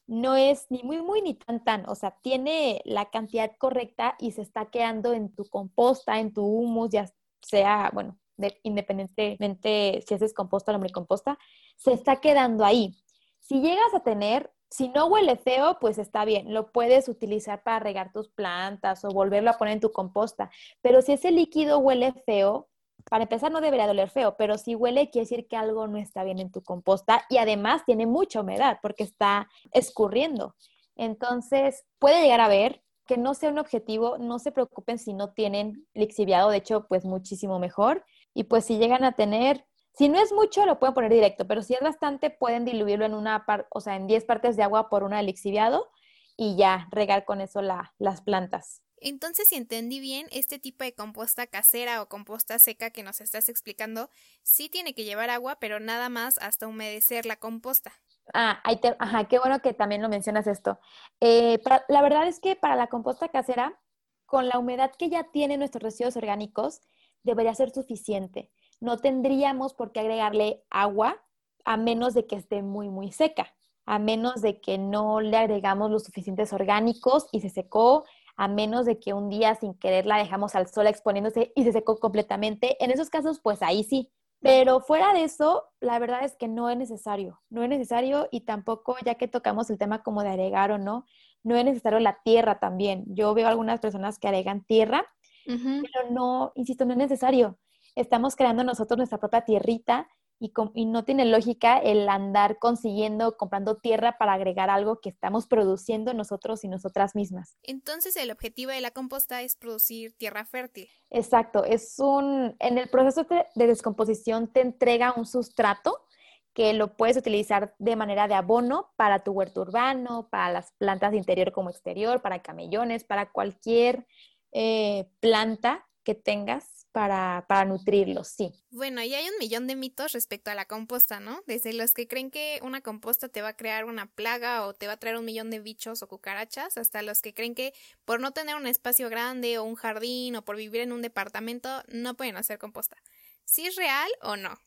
no 0.08 0.36
es 0.36 0.66
ni 0.70 0.84
muy, 0.84 1.02
muy, 1.02 1.22
ni 1.22 1.36
tan, 1.36 1.64
tan, 1.64 1.88
o 1.88 1.96
sea, 1.96 2.18
tiene 2.22 2.82
la 2.86 3.10
cantidad 3.10 3.52
correcta 3.58 4.16
y 4.20 4.32
se 4.32 4.42
está 4.42 4.70
quedando 4.70 5.14
en 5.14 5.34
tu 5.34 5.46
composta, 5.46 6.20
en 6.20 6.34
tu 6.34 6.44
humus, 6.44 6.90
ya 6.90 7.10
sea, 7.42 7.92
bueno, 7.94 8.20
independientemente 8.64 10.04
si 10.08 10.14
haces 10.14 10.34
composta 10.34 10.76
o 10.76 10.94
composta, 10.94 11.38
se 11.78 11.94
está 11.94 12.18
quedando 12.18 12.66
ahí. 12.66 12.96
Si 13.40 13.62
llegas 13.62 13.94
a 13.94 14.04
tener, 14.04 14.52
si 14.70 14.90
no 14.90 15.08
huele 15.08 15.36
feo, 15.36 15.78
pues 15.80 15.98
está 15.98 16.26
bien, 16.26 16.54
lo 16.54 16.72
puedes 16.72 17.10
utilizar 17.10 17.64
para 17.64 17.80
regar 17.80 18.12
tus 18.12 18.30
plantas 18.30 19.04
o 19.04 19.10
volverlo 19.10 19.50
a 19.52 19.58
poner 19.58 19.76
en 19.76 19.80
tu 19.82 19.92
composta, 19.92 20.50
pero 20.82 21.02
si 21.02 21.14
ese 21.14 21.32
líquido 21.32 21.80
huele 21.80 22.14
feo, 22.26 22.70
para 23.10 23.24
empezar, 23.24 23.52
no 23.52 23.62
debería 23.62 23.88
doler 23.88 24.10
feo, 24.10 24.36
pero 24.38 24.58
si 24.58 24.76
huele, 24.76 25.10
quiere 25.10 25.26
decir 25.26 25.48
que 25.48 25.58
algo 25.58 25.88
no 25.88 25.98
está 25.98 26.24
bien 26.24 26.40
en 26.40 26.52
tu 26.52 26.62
composta 26.62 27.26
y 27.30 27.38
además 27.38 27.84
tiene 27.86 28.06
mucha 28.06 28.42
humedad 28.42 28.80
porque 28.82 29.04
está 29.04 29.50
escurriendo. 29.72 30.56
Entonces, 30.96 31.86
puede 32.00 32.22
llegar 32.22 32.42
a 32.42 32.48
ver 32.48 32.84
que 33.08 33.18
no 33.18 33.34
sea 33.34 33.50
un 33.50 33.60
objetivo, 33.60 34.18
no 34.18 34.40
se 34.40 34.52
preocupen 34.52 34.98
si 34.98 35.14
no 35.14 35.34
tienen 35.34 35.88
lixiviado, 35.94 36.50
de 36.50 36.58
hecho, 36.58 36.88
pues 36.88 37.04
muchísimo 37.06 37.60
mejor. 37.60 38.06
Y 38.34 38.46
pues 38.46 38.66
si 38.66 38.78
llegan 38.78 39.04
a 39.04 39.14
tener, 39.14 39.66
si 39.94 40.08
no 40.08 40.22
es 40.22 40.32
mucho, 40.32 40.66
lo 40.66 40.80
pueden 40.80 40.94
poner 40.94 41.12
directo, 41.12 41.46
pero 41.48 41.62
si 41.62 41.74
es 41.74 41.82
bastante, 41.82 42.30
pueden 42.30 42.64
diluirlo 42.64 43.06
en 43.06 43.14
una 43.14 43.46
o 43.72 43.82
sea, 43.82 43.96
en 43.96 44.08
10 44.08 44.24
partes 44.26 44.56
de 44.56 44.64
agua 44.64 44.90
por 44.90 45.04
una 45.04 45.22
lixiviado 45.22 45.90
y 46.38 46.56
ya 46.56 46.88
regar 46.92 47.26
con 47.26 47.42
eso 47.42 47.62
las 47.62 48.22
plantas. 48.22 48.82
Entonces, 49.02 49.48
si 49.48 49.56
entendí 49.56 50.00
bien, 50.00 50.28
este 50.32 50.60
tipo 50.60 50.84
de 50.84 50.94
composta 50.94 51.48
casera 51.48 52.02
o 52.02 52.08
composta 52.08 52.60
seca 52.60 52.92
que 52.92 53.04
nos 53.04 53.20
estás 53.20 53.50
explicando, 53.50 54.10
sí 54.44 54.70
tiene 54.70 54.94
que 54.94 55.04
llevar 55.04 55.32
agua, 55.32 55.58
pero 55.60 55.80
nada 55.80 56.08
más 56.10 56.38
hasta 56.38 56.68
humedecer 56.68 57.26
la 57.26 57.36
composta. 57.36 57.92
Ah, 58.34 58.62
ajá, 59.00 59.26
qué 59.26 59.40
bueno 59.40 59.60
que 59.60 59.74
también 59.74 60.02
lo 60.02 60.10
mencionas 60.10 60.48
esto. 60.48 60.80
Eh, 61.20 61.60
la 61.90 62.02
verdad 62.02 62.28
es 62.28 62.40
que 62.40 62.56
para 62.56 62.76
la 62.76 62.88
composta 62.88 63.30
casera, 63.30 63.80
con 64.26 64.48
la 64.48 64.60
humedad 64.60 64.92
que 64.98 65.10
ya 65.10 65.26
tienen 65.32 65.60
nuestros 65.60 65.84
residuos 65.84 66.16
orgánicos, 66.16 66.82
debería 67.24 67.54
ser 67.56 67.72
suficiente. 67.72 68.52
No 68.80 68.98
tendríamos 68.98 69.74
por 69.74 69.92
qué 69.92 70.00
agregarle 70.00 70.64
agua 70.70 71.22
a 71.66 71.76
menos 71.78 72.14
de 72.14 72.26
que 72.28 72.36
esté 72.36 72.62
muy, 72.62 72.90
muy 72.90 73.12
seca, 73.12 73.54
a 73.86 74.00
menos 74.00 74.42
de 74.42 74.62
que 74.62 74.78
no 74.78 75.22
le 75.22 75.38
agregamos 75.38 75.92
los 75.92 76.04
suficientes 76.04 76.54
orgánicos 76.54 77.28
y 77.32 77.42
se 77.42 77.50
secó, 77.50 78.06
a 78.42 78.48
menos 78.48 78.88
de 78.88 78.98
que 78.98 79.14
un 79.14 79.30
día 79.30 79.54
sin 79.54 79.76
querer 79.76 80.08
la 80.08 80.18
dejamos 80.18 80.56
al 80.56 80.66
sol 80.66 80.88
exponiéndose 80.88 81.54
y 81.56 81.64
se 81.64 81.72
secó 81.72 82.00
completamente. 82.00 82.84
En 82.84 82.90
esos 82.90 83.12
casos, 83.12 83.40
pues 83.40 83.62
ahí 83.62 83.84
sí. 83.84 84.12
Pero 84.42 84.80
fuera 84.82 85.14
de 85.14 85.24
eso, 85.24 85.66
la 85.80 86.00
verdad 86.00 86.24
es 86.24 86.36
que 86.38 86.48
no 86.48 86.68
es 86.68 86.76
necesario. 86.76 87.40
No 87.52 87.62
es 87.62 87.70
necesario 87.70 88.28
y 88.32 88.42
tampoco, 88.42 88.96
ya 89.06 89.14
que 89.14 89.28
tocamos 89.28 89.70
el 89.70 89.78
tema 89.78 90.02
como 90.02 90.24
de 90.24 90.30
agregar 90.30 90.72
o 90.72 90.80
no, 90.80 91.06
no 91.44 91.56
es 91.56 91.64
necesario 91.64 92.00
la 92.00 92.18
tierra 92.24 92.58
también. 92.58 93.06
Yo 93.10 93.36
veo 93.36 93.48
algunas 93.48 93.80
personas 93.80 94.18
que 94.18 94.28
agregan 94.28 94.64
tierra, 94.64 95.06
pero 95.46 96.10
no, 96.10 96.52
insisto, 96.56 96.84
no 96.86 96.94
es 96.94 96.98
necesario. 96.98 97.60
Estamos 97.94 98.36
creando 98.36 98.64
nosotros 98.64 98.98
nuestra 98.98 99.20
propia 99.20 99.42
tierrita 99.42 100.08
y, 100.42 100.86
no 100.86 101.06
tiene 101.06 101.26
lógica 101.26 101.78
el 101.78 102.10
andar 102.10 102.58
consiguiendo, 102.58 103.38
comprando 103.38 103.78
tierra 103.78 104.18
para 104.18 104.34
agregar 104.34 104.72
algo 104.72 105.00
que 105.00 105.10
estamos 105.10 105.46
produciendo 105.46 106.16
nosotros 106.16 106.64
y 106.64 106.68
nosotras 106.68 107.16
mismas. 107.16 107.58
Entonces 107.62 108.16
el 108.16 108.32
objetivo 108.32 108.72
de 108.72 108.82
la 108.82 108.90
composta 108.90 109.44
es 109.44 109.56
producir 109.56 110.14
tierra 110.18 110.46
fértil. 110.46 110.90
Exacto, 111.12 111.64
es 111.64 112.00
un, 112.00 112.56
en 112.60 112.78
el 112.80 112.90
proceso 112.90 113.28
de 113.56 113.68
descomposición 113.68 114.52
te 114.52 114.62
entrega 114.62 115.14
un 115.16 115.28
sustrato 115.28 116.08
que 116.54 116.74
lo 116.74 116.98
puedes 116.98 117.18
utilizar 117.18 117.76
de 117.78 117.96
manera 117.96 118.28
de 118.28 118.34
abono 118.34 118.92
para 118.96 119.20
tu 119.20 119.32
huerto 119.32 119.62
urbano, 119.62 120.28
para 120.30 120.52
las 120.52 120.72
plantas 120.74 121.12
de 121.12 121.18
interior 121.18 121.52
como 121.52 121.70
exterior, 121.70 122.22
para 122.22 122.42
camellones, 122.42 123.04
para 123.04 123.32
cualquier 123.32 124.08
eh, 124.52 125.08
planta 125.20 125.88
que 126.04 126.16
tengas 126.16 126.88
para, 126.92 127.46
para 127.48 127.66
nutrirlos, 127.66 128.28
sí. 128.28 128.54
Bueno, 128.74 129.04
y 129.04 129.14
hay 129.14 129.26
un 129.28 129.38
millón 129.38 129.68
de 129.68 129.76
mitos 129.76 130.14
respecto 130.14 130.50
a 130.50 130.56
la 130.56 130.64
composta, 130.66 131.20
¿no? 131.20 131.44
Desde 131.46 131.74
los 131.74 131.94
que 131.94 132.08
creen 132.08 132.32
que 132.32 132.60
una 132.64 132.80
composta 132.82 133.28
te 133.28 133.42
va 133.42 133.50
a 133.50 133.58
crear 133.58 133.84
una 133.84 134.08
plaga 134.08 134.66
o 134.66 134.74
te 134.74 134.88
va 134.88 134.94
a 134.94 134.98
traer 134.98 135.18
un 135.18 135.26
millón 135.26 135.50
de 135.50 135.60
bichos 135.60 136.02
o 136.02 136.08
cucarachas, 136.08 136.78
hasta 136.78 137.02
los 137.02 137.22
que 137.22 137.34
creen 137.34 137.54
que 137.54 137.74
por 138.06 138.22
no 138.22 138.32
tener 138.32 138.56
un 138.56 138.68
espacio 138.68 139.10
grande 139.10 139.58
o 139.58 139.64
un 139.66 139.76
jardín 139.76 140.38
o 140.38 140.46
por 140.46 140.56
vivir 140.56 140.82
en 140.82 140.94
un 140.94 141.02
departamento 141.02 141.84
no 141.90 142.16
pueden 142.16 142.38
hacer 142.38 142.60
composta. 142.60 142.96
¿Sí 143.44 143.66
es 143.66 143.76
real 143.76 144.10
o 144.22 144.38
no? 144.38 144.58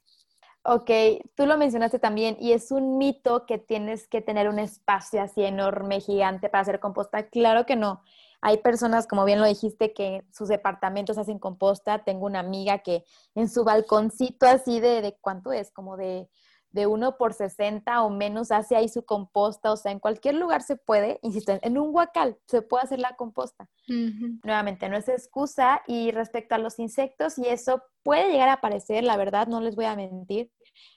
Ok, 0.66 0.90
tú 1.34 1.44
lo 1.46 1.58
mencionaste 1.58 1.98
también 1.98 2.36
y 2.40 2.52
es 2.52 2.70
un 2.70 2.96
mito 2.96 3.44
que 3.46 3.58
tienes 3.58 4.08
que 4.08 4.22
tener 4.22 4.48
un 4.48 4.58
espacio 4.58 5.20
así 5.20 5.42
enorme, 5.42 6.00
gigante 6.00 6.48
para 6.48 6.62
hacer 6.62 6.80
composta. 6.80 7.28
Claro 7.28 7.66
que 7.66 7.76
no. 7.76 8.02
Hay 8.44 8.58
personas, 8.58 9.06
como 9.06 9.24
bien 9.24 9.40
lo 9.40 9.46
dijiste, 9.46 9.94
que 9.94 10.22
sus 10.30 10.48
departamentos 10.48 11.16
hacen 11.16 11.38
composta. 11.38 12.04
Tengo 12.04 12.26
una 12.26 12.40
amiga 12.40 12.78
que 12.78 13.04
en 13.34 13.48
su 13.48 13.64
balconcito 13.64 14.46
así 14.46 14.80
de, 14.80 15.00
de 15.00 15.16
¿cuánto 15.20 15.52
es? 15.52 15.70
Como 15.70 15.96
de 15.96 16.28
de 16.74 16.88
uno 16.88 17.16
por 17.16 17.34
60 17.34 18.02
o 18.02 18.10
menos 18.10 18.50
hace 18.50 18.74
ahí 18.74 18.88
su 18.88 19.04
composta, 19.04 19.70
o 19.70 19.76
sea, 19.76 19.92
en 19.92 20.00
cualquier 20.00 20.34
lugar 20.34 20.60
se 20.60 20.74
puede, 20.74 21.20
insisto, 21.22 21.56
en 21.62 21.78
un 21.78 21.94
huacal 21.94 22.36
se 22.48 22.62
puede 22.62 22.82
hacer 22.82 22.98
la 22.98 23.14
composta. 23.14 23.68
Nuevamente, 24.42 24.88
no 24.88 24.96
es 24.96 25.08
excusa 25.08 25.82
y 25.86 26.10
respecto 26.10 26.56
a 26.56 26.58
los 26.58 26.80
insectos 26.80 27.38
y 27.38 27.46
eso 27.46 27.80
puede 28.02 28.28
llegar 28.32 28.48
a 28.48 28.54
aparecer, 28.54 29.04
la 29.04 29.16
verdad, 29.16 29.46
no 29.46 29.60
les 29.60 29.76
voy 29.76 29.84
a 29.84 29.94
mentir, 29.94 30.50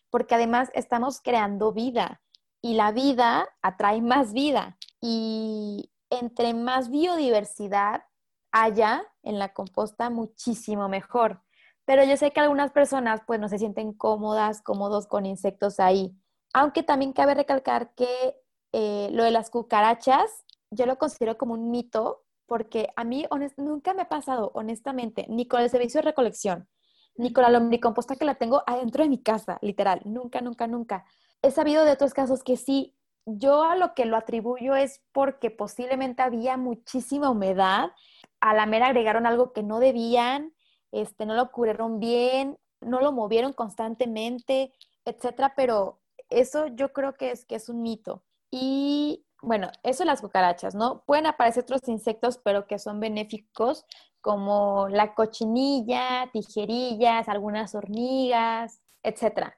porque 0.10 0.34
además 0.34 0.72
estamos 0.74 1.22
creando 1.22 1.72
vida 1.74 2.24
y 2.60 2.74
la 2.74 2.92
vida 2.92 3.48
atrae 3.62 4.02
más 4.02 4.34
vida 4.34 4.80
y 5.00 5.92
entre 6.10 6.54
más 6.54 6.90
biodiversidad 6.90 8.04
haya 8.52 9.04
en 9.24 9.40
la 9.40 9.54
composta, 9.54 10.10
muchísimo 10.10 10.90
mejor. 10.90 11.42
Pero 11.86 12.04
yo 12.04 12.18
sé 12.18 12.32
que 12.32 12.40
algunas 12.40 12.72
personas 12.72 13.22
pues 13.26 13.40
no 13.40 13.48
se 13.48 13.60
sienten 13.60 13.94
cómodas, 13.94 14.62
cómodos 14.62 15.08
con 15.08 15.26
insectos 15.26 15.80
ahí. 15.80 16.16
Aunque 16.54 16.84
también 16.84 17.14
cabe 17.14 17.34
recalcar 17.36 17.94
que 17.94 18.36
eh, 18.74 19.10
lo 19.12 19.24
de 19.24 19.32
las 19.32 19.50
cucarachas, 19.50 20.46
yo 20.72 20.86
lo 20.86 20.98
considero 20.98 21.38
como 21.38 21.54
un 21.54 21.72
mito, 21.72 22.26
porque 22.46 22.90
a 22.96 23.04
mí 23.04 23.26
nunca 23.58 23.94
me 23.94 24.04
ha 24.04 24.10
pasado, 24.10 24.52
honestamente, 24.54 25.26
ni 25.30 25.48
con 25.48 25.62
el 25.62 25.70
servicio 25.70 26.00
de 26.00 26.06
recolección, 26.06 26.68
ni 27.16 27.32
con 27.32 27.44
la 27.44 27.50
lombricomposta 27.50 28.16
que 28.16 28.26
la 28.26 28.36
tengo 28.36 28.64
adentro 28.66 29.04
de 29.04 29.10
mi 29.10 29.22
casa, 29.22 29.60
literal, 29.62 30.02
nunca, 30.06 30.42
nunca, 30.42 30.68
nunca. 30.68 31.06
He 31.42 31.52
sabido 31.52 31.86
de 31.86 31.92
otros 31.92 32.14
casos 32.14 32.44
que 32.44 32.58
sí, 32.58 32.97
yo 33.28 33.64
a 33.64 33.76
lo 33.76 33.94
que 33.94 34.06
lo 34.06 34.16
atribuyo 34.16 34.76
es 34.76 35.02
porque 35.12 35.52
posiblemente 35.52 36.22
había 36.22 36.56
muchísima 36.56 37.30
humedad, 37.30 37.92
a 38.40 38.54
la 38.54 38.66
mera 38.66 38.88
agregaron 38.88 39.26
algo 39.26 39.52
que 39.52 39.64
no 39.64 39.80
debían, 39.80 40.54
este, 40.94 41.26
no 41.26 41.36
lo 41.36 41.52
cubrieron 41.52 42.00
bien, 42.00 42.58
no 42.80 43.02
lo 43.02 43.12
movieron 43.12 43.52
constantemente, 43.52 44.72
etcétera, 45.04 45.54
pero 45.56 46.00
eso 46.30 46.68
yo 46.68 46.94
creo 46.94 47.16
que 47.16 47.32
es, 47.32 47.46
que 47.46 47.56
es 47.56 47.68
un 47.68 47.82
mito. 47.82 48.24
Y 48.50 49.26
bueno, 49.42 49.70
eso 49.84 50.06
las 50.06 50.22
cucarachas, 50.22 50.74
¿no? 50.74 51.04
Pueden 51.06 51.26
aparecer 51.26 51.64
otros 51.64 51.86
insectos, 51.88 52.38
pero 52.38 52.66
que 52.66 52.80
son 52.80 53.00
benéficos, 53.02 53.86
como 54.22 54.88
la 54.90 55.14
cochinilla, 55.16 56.30
tijerillas, 56.32 57.28
algunas 57.28 57.76
hormigas, 57.76 58.82
etcétera. 59.04 59.58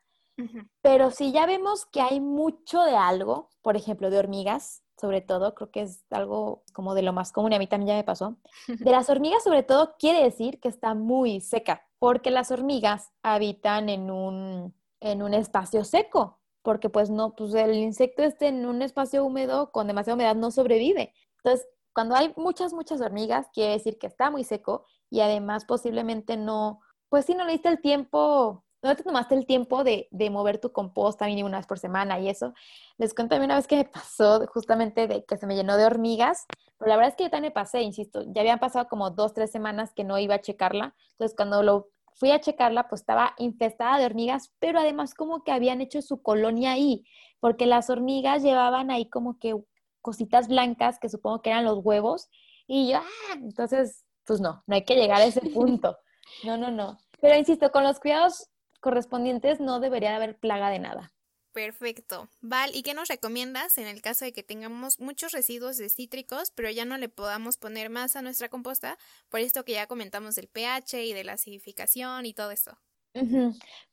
Pero 0.81 1.11
si 1.11 1.31
ya 1.31 1.45
vemos 1.45 1.85
que 1.85 2.01
hay 2.01 2.19
mucho 2.19 2.81
de 2.83 2.95
algo, 2.95 3.49
por 3.61 3.75
ejemplo, 3.75 4.09
de 4.09 4.19
hormigas, 4.19 4.83
sobre 4.99 5.21
todo, 5.21 5.55
creo 5.55 5.71
que 5.71 5.81
es 5.81 6.03
algo 6.09 6.63
como 6.73 6.93
de 6.93 7.01
lo 7.01 7.13
más 7.13 7.31
común 7.31 7.53
y 7.53 7.55
a 7.55 7.59
mí 7.59 7.67
también 7.67 7.87
ya 7.89 7.95
me 7.95 8.03
pasó. 8.03 8.37
De 8.67 8.91
las 8.91 9.09
hormigas, 9.09 9.43
sobre 9.43 9.63
todo, 9.63 9.95
quiere 9.97 10.23
decir 10.23 10.59
que 10.59 10.67
está 10.67 10.93
muy 10.93 11.39
seca, 11.39 11.87
porque 11.99 12.31
las 12.31 12.51
hormigas 12.51 13.11
habitan 13.23 13.87
en 13.87 14.11
un, 14.11 14.75
en 14.99 15.21
un 15.21 15.33
espacio 15.33 15.85
seco, 15.85 16.39
porque 16.63 16.89
pues 16.89 17.09
no, 17.09 17.33
pues 17.33 17.53
el 17.53 17.75
insecto 17.75 18.23
esté 18.23 18.47
en 18.47 18.65
un 18.65 18.81
espacio 18.81 19.23
húmedo 19.23 19.71
con 19.71 19.87
demasiada 19.87 20.15
humedad 20.15 20.35
no 20.35 20.51
sobrevive. 20.51 21.13
Entonces, 21.37 21.65
cuando 21.93 22.15
hay 22.15 22.33
muchas, 22.35 22.73
muchas 22.73 22.99
hormigas, 22.99 23.47
quiere 23.53 23.73
decir 23.73 23.97
que 23.97 24.07
está 24.07 24.29
muy 24.29 24.43
seco 24.43 24.85
y 25.09 25.21
además 25.21 25.63
posiblemente 25.65 26.35
no, 26.35 26.81
pues 27.07 27.25
si 27.25 27.35
no 27.35 27.45
le 27.45 27.53
diste 27.53 27.69
el 27.69 27.81
tiempo 27.81 28.65
no 28.81 28.95
te 28.95 29.03
tomaste 29.03 29.35
el 29.35 29.45
tiempo 29.45 29.83
de, 29.83 30.07
mover 30.31 30.59
tu 30.59 30.71
composta 30.71 31.25
mínimo 31.25 31.47
una 31.47 31.57
vez 31.57 31.67
por 31.67 31.79
semana 31.79 32.19
y 32.19 32.29
eso. 32.29 32.53
Les 32.97 33.13
cuento 33.13 33.35
a 33.35 33.39
mí 33.39 33.45
una 33.45 33.55
vez 33.55 33.67
que 33.67 33.77
me 33.77 33.85
pasó 33.85 34.45
justamente 34.47 35.07
de 35.07 35.25
que 35.25 35.37
se 35.37 35.47
me 35.47 35.55
llenó 35.55 35.77
de 35.77 35.85
hormigas, 35.85 36.45
pero 36.77 36.89
la 36.89 36.95
verdad 36.95 37.09
es 37.09 37.15
que 37.15 37.23
yo 37.23 37.29
también 37.29 37.51
me 37.51 37.53
pasé, 37.53 37.81
insisto, 37.81 38.23
ya 38.27 38.41
habían 38.41 38.59
pasado 38.59 38.87
como 38.87 39.09
dos, 39.11 39.33
tres 39.33 39.51
semanas 39.51 39.91
que 39.93 40.03
no 40.03 40.17
iba 40.17 40.35
a 40.35 40.41
checarla, 40.41 40.95
entonces 41.11 41.35
cuando 41.35 41.61
lo 41.63 41.89
fui 42.13 42.31
a 42.31 42.39
checarla, 42.39 42.87
pues 42.87 43.01
estaba 43.01 43.33
infestada 43.37 43.97
de 43.97 44.05
hormigas, 44.05 44.53
pero 44.59 44.79
además 44.79 45.13
como 45.13 45.43
que 45.43 45.51
habían 45.51 45.81
hecho 45.81 46.01
su 46.01 46.21
colonia 46.21 46.71
ahí, 46.71 47.03
porque 47.39 47.65
las 47.65 47.89
hormigas 47.89 48.43
llevaban 48.43 48.91
ahí 48.91 49.09
como 49.09 49.39
que 49.39 49.55
cositas 50.01 50.47
blancas 50.47 50.99
que 50.99 51.09
supongo 51.09 51.41
que 51.41 51.49
eran 51.49 51.65
los 51.65 51.79
huevos, 51.83 52.29
y 52.67 52.91
yo, 52.91 52.99
ah, 52.99 53.33
entonces, 53.35 54.05
pues 54.25 54.39
no, 54.39 54.63
no 54.67 54.75
hay 54.75 54.83
que 54.83 54.95
llegar 54.95 55.21
a 55.21 55.25
ese 55.25 55.41
punto. 55.53 55.97
No, 56.43 56.55
no, 56.55 56.69
no. 56.69 56.99
Pero 57.19 57.35
insisto, 57.35 57.71
con 57.71 57.83
los 57.83 57.99
cuidados 57.99 58.49
correspondientes 58.79 59.59
no 59.59 59.79
debería 59.79 60.15
haber 60.15 60.37
plaga 60.37 60.69
de 60.69 60.79
nada. 60.79 61.13
Perfecto. 61.51 62.29
Val, 62.41 62.71
¿y 62.73 62.83
qué 62.83 62.93
nos 62.93 63.07
recomiendas 63.07 63.77
en 63.77 63.87
el 63.87 64.01
caso 64.01 64.23
de 64.23 64.31
que 64.31 64.43
tengamos 64.43 64.99
muchos 64.99 65.31
residuos 65.31 65.77
de 65.77 65.89
cítricos, 65.89 66.51
pero 66.51 66.69
ya 66.69 66.85
no 66.85 66.97
le 66.97 67.09
podamos 67.09 67.57
poner 67.57 67.89
más 67.89 68.15
a 68.15 68.21
nuestra 68.21 68.49
composta, 68.49 68.97
por 69.29 69.39
esto 69.39 69.65
que 69.65 69.73
ya 69.73 69.87
comentamos 69.87 70.35
del 70.35 70.47
pH 70.47 71.05
y 71.05 71.13
de 71.13 71.23
la 71.23 71.33
acidificación 71.33 72.25
y 72.25 72.33
todo 72.33 72.51
eso? 72.51 72.77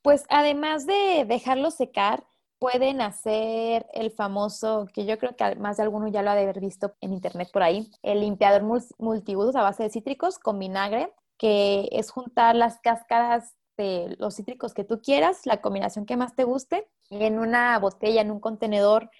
Pues 0.02 0.24
además 0.28 0.86
de 0.86 1.24
dejarlo 1.26 1.70
secar, 1.70 2.24
pueden 2.58 3.00
hacer 3.00 3.86
el 3.94 4.10
famoso, 4.10 4.86
que 4.92 5.06
yo 5.06 5.18
creo 5.18 5.34
que 5.34 5.56
más 5.56 5.78
de 5.78 5.84
alguno 5.84 6.08
ya 6.08 6.22
lo 6.22 6.30
ha 6.30 6.34
de 6.34 6.42
haber 6.42 6.60
visto 6.60 6.94
en 7.00 7.14
internet 7.14 7.48
por 7.52 7.62
ahí, 7.62 7.90
el 8.02 8.20
limpiador 8.20 8.62
multiusos 8.98 9.56
a 9.56 9.62
base 9.62 9.82
de 9.82 9.90
cítricos 9.90 10.38
con 10.38 10.58
vinagre, 10.58 11.12
que 11.38 11.88
es 11.92 12.10
juntar 12.10 12.54
las 12.54 12.78
cáscaras 12.80 13.54
de 13.76 14.16
los 14.18 14.36
cítricos 14.36 14.74
que 14.74 14.84
tú 14.84 15.00
quieras, 15.00 15.46
la 15.46 15.60
combinación 15.60 16.06
que 16.06 16.16
más 16.16 16.34
te 16.34 16.44
guste, 16.44 16.88
en 17.10 17.38
una 17.38 17.78
botella, 17.78 18.20
en 18.20 18.30
un 18.30 18.40
contenedor, 18.40 19.10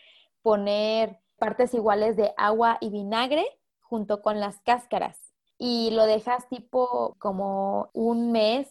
poner 0.42 1.21
partes 1.38 1.75
iguales 1.75 2.16
de 2.16 2.33
agua 2.37 2.79
y 2.81 2.90
vinagre 2.90 3.45
junto 3.81 4.23
con 4.23 4.40
las 4.40 4.61
cáscaras. 4.61 5.19
Y 5.59 5.90
lo 5.92 6.05
dejas 6.07 6.49
tipo 6.49 7.16
como 7.19 7.90
un 7.92 8.33
mes, 8.33 8.69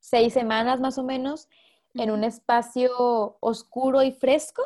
seis 0.00 0.32
semanas 0.32 0.80
más 0.80 0.98
o 0.98 1.04
menos, 1.04 1.48
en 1.94 2.10
un 2.10 2.24
espacio 2.24 3.36
oscuro 3.40 4.02
y 4.02 4.12
fresco, 4.12 4.62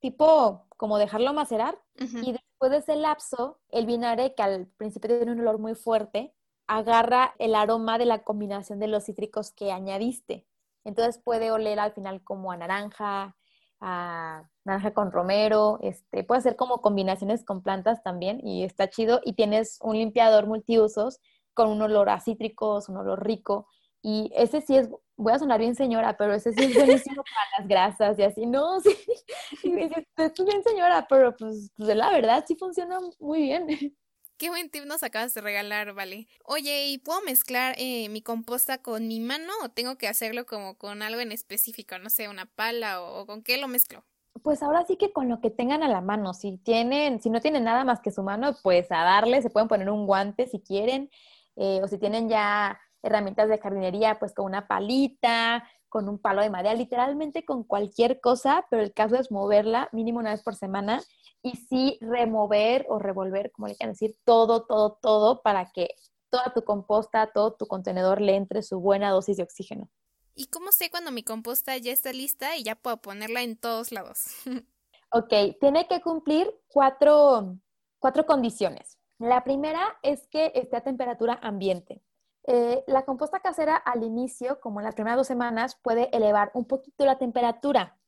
tipo 0.00 0.66
como 0.76 0.98
dejarlo 0.98 1.32
macerar. 1.32 1.78
Y 1.96 2.32
después 2.32 2.70
de 2.70 2.78
ese 2.78 2.96
lapso, 2.96 3.58
el 3.70 3.86
vinagre, 3.86 4.34
que 4.34 4.42
al 4.42 4.66
principio 4.66 5.16
tiene 5.16 5.32
un 5.32 5.40
olor 5.40 5.58
muy 5.58 5.74
fuerte, 5.74 6.32
agarra 6.68 7.34
el 7.38 7.54
aroma 7.54 7.98
de 7.98 8.04
la 8.04 8.22
combinación 8.22 8.78
de 8.78 8.88
los 8.88 9.04
cítricos 9.04 9.50
que 9.50 9.72
añadiste. 9.72 10.46
Entonces 10.84 11.18
puede 11.22 11.50
oler 11.50 11.80
al 11.80 11.92
final 11.92 12.22
como 12.22 12.52
a 12.52 12.56
naranja, 12.56 13.36
a 13.80 14.48
naranja 14.64 14.92
con 14.92 15.10
romero, 15.10 15.78
este, 15.82 16.24
puede 16.24 16.42
ser 16.42 16.56
como 16.56 16.80
combinaciones 16.80 17.44
con 17.44 17.62
plantas 17.62 18.02
también 18.02 18.46
y 18.46 18.64
está 18.64 18.88
chido. 18.88 19.20
Y 19.24 19.32
tienes 19.32 19.78
un 19.82 19.96
limpiador 19.96 20.46
multiusos 20.46 21.20
con 21.54 21.70
un 21.70 21.82
olor 21.82 22.10
a 22.10 22.20
cítricos, 22.20 22.88
un 22.88 22.98
olor 22.98 23.24
rico. 23.26 23.66
Y 24.02 24.30
ese 24.34 24.60
sí 24.60 24.76
es, 24.76 24.88
voy 25.16 25.32
a 25.32 25.38
sonar 25.38 25.58
bien 25.58 25.74
señora, 25.74 26.16
pero 26.16 26.34
ese 26.34 26.52
sí 26.52 26.64
es 26.64 26.74
buenísimo 26.74 27.22
para 27.24 27.58
las 27.58 27.68
grasas 27.68 28.18
y 28.18 28.22
así. 28.22 28.46
No, 28.46 28.80
sí, 28.80 28.90
y 29.64 29.72
dices, 29.72 30.04
estoy 30.16 30.46
bien 30.46 30.62
señora, 30.62 31.06
pero 31.08 31.34
pues, 31.36 31.72
pues 31.76 31.96
la 31.96 32.10
verdad 32.10 32.44
sí 32.46 32.56
funciona 32.56 32.98
muy 33.18 33.42
bien. 33.42 33.66
Qué 34.38 34.50
buen 34.50 34.70
tip 34.70 34.84
nos 34.84 35.02
acabas 35.02 35.34
de 35.34 35.40
regalar, 35.40 35.94
vale. 35.94 36.28
Oye, 36.44 36.86
¿y 36.86 36.98
puedo 36.98 37.20
mezclar 37.22 37.74
eh, 37.76 38.08
mi 38.08 38.22
composta 38.22 38.78
con 38.78 39.08
mi 39.08 39.18
mano 39.18 39.52
o 39.64 39.68
tengo 39.68 39.98
que 39.98 40.06
hacerlo 40.06 40.46
como 40.46 40.78
con 40.78 41.02
algo 41.02 41.20
en 41.20 41.32
específico? 41.32 41.98
No 41.98 42.08
sé, 42.08 42.28
una 42.28 42.46
pala 42.46 43.02
o, 43.02 43.26
con 43.26 43.42
qué 43.42 43.58
lo 43.58 43.66
mezclo. 43.66 44.04
Pues 44.44 44.62
ahora 44.62 44.84
sí 44.86 44.96
que 44.96 45.12
con 45.12 45.28
lo 45.28 45.40
que 45.40 45.50
tengan 45.50 45.82
a 45.82 45.88
la 45.88 46.00
mano. 46.00 46.34
Si 46.34 46.56
tienen, 46.58 47.20
si 47.20 47.30
no 47.30 47.40
tienen 47.40 47.64
nada 47.64 47.84
más 47.84 47.98
que 47.98 48.12
su 48.12 48.22
mano, 48.22 48.54
pues 48.62 48.86
a 48.92 49.02
darle, 49.02 49.42
se 49.42 49.50
pueden 49.50 49.66
poner 49.66 49.90
un 49.90 50.06
guante 50.06 50.46
si 50.46 50.60
quieren. 50.60 51.10
Eh, 51.56 51.80
o 51.82 51.88
si 51.88 51.98
tienen 51.98 52.28
ya 52.28 52.78
herramientas 53.02 53.48
de 53.48 53.58
jardinería, 53.58 54.20
pues 54.20 54.34
con 54.34 54.46
una 54.46 54.68
palita, 54.68 55.68
con 55.88 56.08
un 56.08 56.18
palo 56.18 56.42
de 56.42 56.50
madera, 56.50 56.74
literalmente 56.74 57.44
con 57.44 57.64
cualquier 57.64 58.20
cosa, 58.20 58.66
pero 58.70 58.82
el 58.82 58.92
caso 58.92 59.16
es 59.16 59.30
moverla 59.30 59.88
mínimo 59.92 60.18
una 60.18 60.30
vez 60.30 60.42
por 60.42 60.54
semana 60.54 61.02
y 61.42 61.56
sí 61.56 61.98
remover 62.00 62.86
o 62.88 62.98
revolver, 62.98 63.52
como 63.52 63.68
le 63.68 63.76
quieran 63.76 63.94
decir, 63.94 64.16
todo, 64.24 64.64
todo, 64.66 64.98
todo 65.00 65.42
para 65.42 65.70
que 65.72 65.94
toda 66.30 66.52
tu 66.54 66.64
composta, 66.64 67.30
todo 67.32 67.54
tu 67.54 67.66
contenedor 67.66 68.20
le 68.20 68.36
entre 68.36 68.62
su 68.62 68.80
buena 68.80 69.10
dosis 69.10 69.36
de 69.36 69.42
oxígeno. 69.42 69.88
¿Y 70.34 70.46
cómo 70.46 70.70
sé 70.70 70.90
cuando 70.90 71.10
mi 71.10 71.24
composta 71.24 71.76
ya 71.76 71.92
está 71.92 72.12
lista 72.12 72.56
y 72.56 72.62
ya 72.62 72.76
puedo 72.76 72.98
ponerla 72.98 73.42
en 73.42 73.56
todos 73.56 73.90
lados? 73.90 74.26
ok, 75.12 75.58
tiene 75.60 75.88
que 75.88 76.00
cumplir 76.00 76.48
cuatro, 76.68 77.56
cuatro 77.98 78.24
condiciones. 78.26 78.98
La 79.18 79.42
primera 79.42 79.98
es 80.02 80.28
que 80.28 80.52
esté 80.54 80.76
a 80.76 80.84
temperatura 80.84 81.40
ambiente. 81.42 82.02
Eh, 82.50 82.82
la 82.86 83.04
composta 83.04 83.40
casera 83.40 83.76
al 83.76 84.02
inicio, 84.04 84.58
como 84.58 84.80
en 84.80 84.84
las 84.84 84.94
primeras 84.94 85.18
dos 85.18 85.26
semanas, 85.26 85.78
puede 85.82 86.08
elevar 86.16 86.50
un 86.54 86.64
poquito 86.64 87.04
la 87.04 87.18
temperatura, 87.18 87.98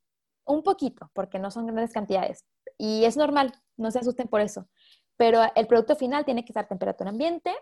un 0.46 0.62
poquito, 0.62 1.11
porque 1.12 1.38
no 1.38 1.50
son 1.50 1.66
grandes 1.66 1.92
cantidades. 1.92 2.46
Y 2.79 3.05
es 3.05 3.18
normal, 3.18 3.53
no 3.76 3.90
se 3.90 3.98
asusten 3.98 4.29
por 4.29 4.40
eso. 4.40 4.66
Pero 5.18 5.42
el 5.55 5.66
producto 5.66 5.94
final 5.94 6.24
tiene 6.24 6.42
que 6.42 6.53
estar 6.53 6.66
temperatura 6.66 7.11
ambiente, 7.11 7.55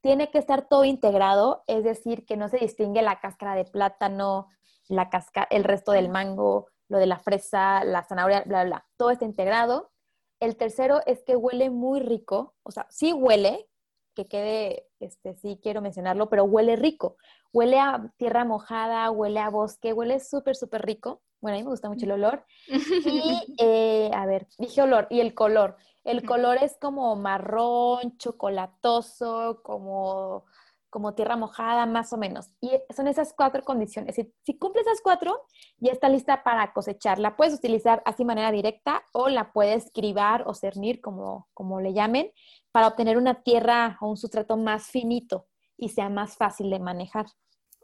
tiene 0.00 0.28
que 0.32 0.38
estar 0.38 0.66
todo 0.68 0.84
integrado, 0.84 1.62
es 1.68 1.84
decir, 1.84 2.26
que 2.26 2.36
no 2.36 2.48
se 2.48 2.58
distingue 2.58 3.00
la 3.00 3.20
cáscara 3.20 3.54
de 3.54 3.64
plátano, 3.64 4.48
la 4.88 5.08
el 5.50 5.62
resto 5.62 5.92
del 5.92 6.08
mango, 6.08 6.66
lo 6.88 6.98
de 6.98 7.06
la 7.06 7.20
fresa, 7.20 7.84
la 7.84 8.02
zanahoria, 8.02 8.40
bla, 8.40 8.64
bla, 8.64 8.64
bla. 8.64 8.86
Todo 8.96 9.10
está 9.10 9.24
integrado. 9.24 9.92
El 10.40 10.56
tercero 10.56 11.00
es 11.06 11.22
que 11.22 11.36
huele 11.36 11.70
muy 11.70 12.00
rico, 12.00 12.56
o 12.64 12.72
sea, 12.72 12.88
sí 12.90 13.12
huele, 13.12 13.68
que 14.14 14.26
quede, 14.26 14.87
este, 15.00 15.34
sí 15.34 15.58
quiero 15.62 15.80
mencionarlo, 15.80 16.28
pero 16.28 16.44
huele 16.44 16.76
rico. 16.76 17.16
Huele 17.52 17.78
a 17.78 18.12
tierra 18.16 18.44
mojada, 18.44 19.10
huele 19.10 19.40
a 19.40 19.50
bosque, 19.50 19.92
huele 19.92 20.20
súper, 20.20 20.56
súper 20.56 20.84
rico. 20.84 21.22
Bueno, 21.40 21.56
a 21.56 21.58
mí 21.58 21.64
me 21.64 21.70
gusta 21.70 21.88
mucho 21.88 22.04
el 22.04 22.12
olor. 22.12 22.44
Y, 22.66 22.68
eh, 23.58 24.10
a 24.12 24.26
ver, 24.26 24.48
dije 24.58 24.82
olor, 24.82 25.06
y 25.10 25.20
el 25.20 25.34
color. 25.34 25.76
El 26.04 26.24
color 26.24 26.58
es 26.62 26.76
como 26.80 27.16
marrón, 27.16 28.16
chocolatoso, 28.16 29.60
como 29.62 30.46
como 30.90 31.14
tierra 31.14 31.36
mojada, 31.36 31.86
más 31.86 32.12
o 32.12 32.16
menos. 32.16 32.50
Y 32.60 32.70
son 32.94 33.08
esas 33.08 33.32
cuatro 33.32 33.62
condiciones. 33.62 34.16
Si, 34.16 34.32
si 34.44 34.58
cumple 34.58 34.82
esas 34.82 35.00
cuatro, 35.02 35.46
ya 35.78 35.92
está 35.92 36.08
lista 36.08 36.42
para 36.42 36.72
cosechar. 36.72 37.18
La 37.18 37.36
puedes 37.36 37.54
utilizar 37.54 38.02
así 38.04 38.22
de 38.22 38.26
manera 38.26 38.50
directa 38.50 39.04
o 39.12 39.28
la 39.28 39.52
puedes 39.52 39.90
cribar 39.92 40.44
o 40.46 40.54
cernir, 40.54 41.00
como, 41.00 41.48
como 41.54 41.80
le 41.80 41.92
llamen, 41.92 42.32
para 42.72 42.88
obtener 42.88 43.16
una 43.16 43.42
tierra 43.42 43.98
o 44.00 44.08
un 44.08 44.16
sustrato 44.16 44.56
más 44.56 44.86
finito 44.86 45.46
y 45.76 45.90
sea 45.90 46.08
más 46.08 46.36
fácil 46.36 46.70
de 46.70 46.78
manejar. 46.78 47.26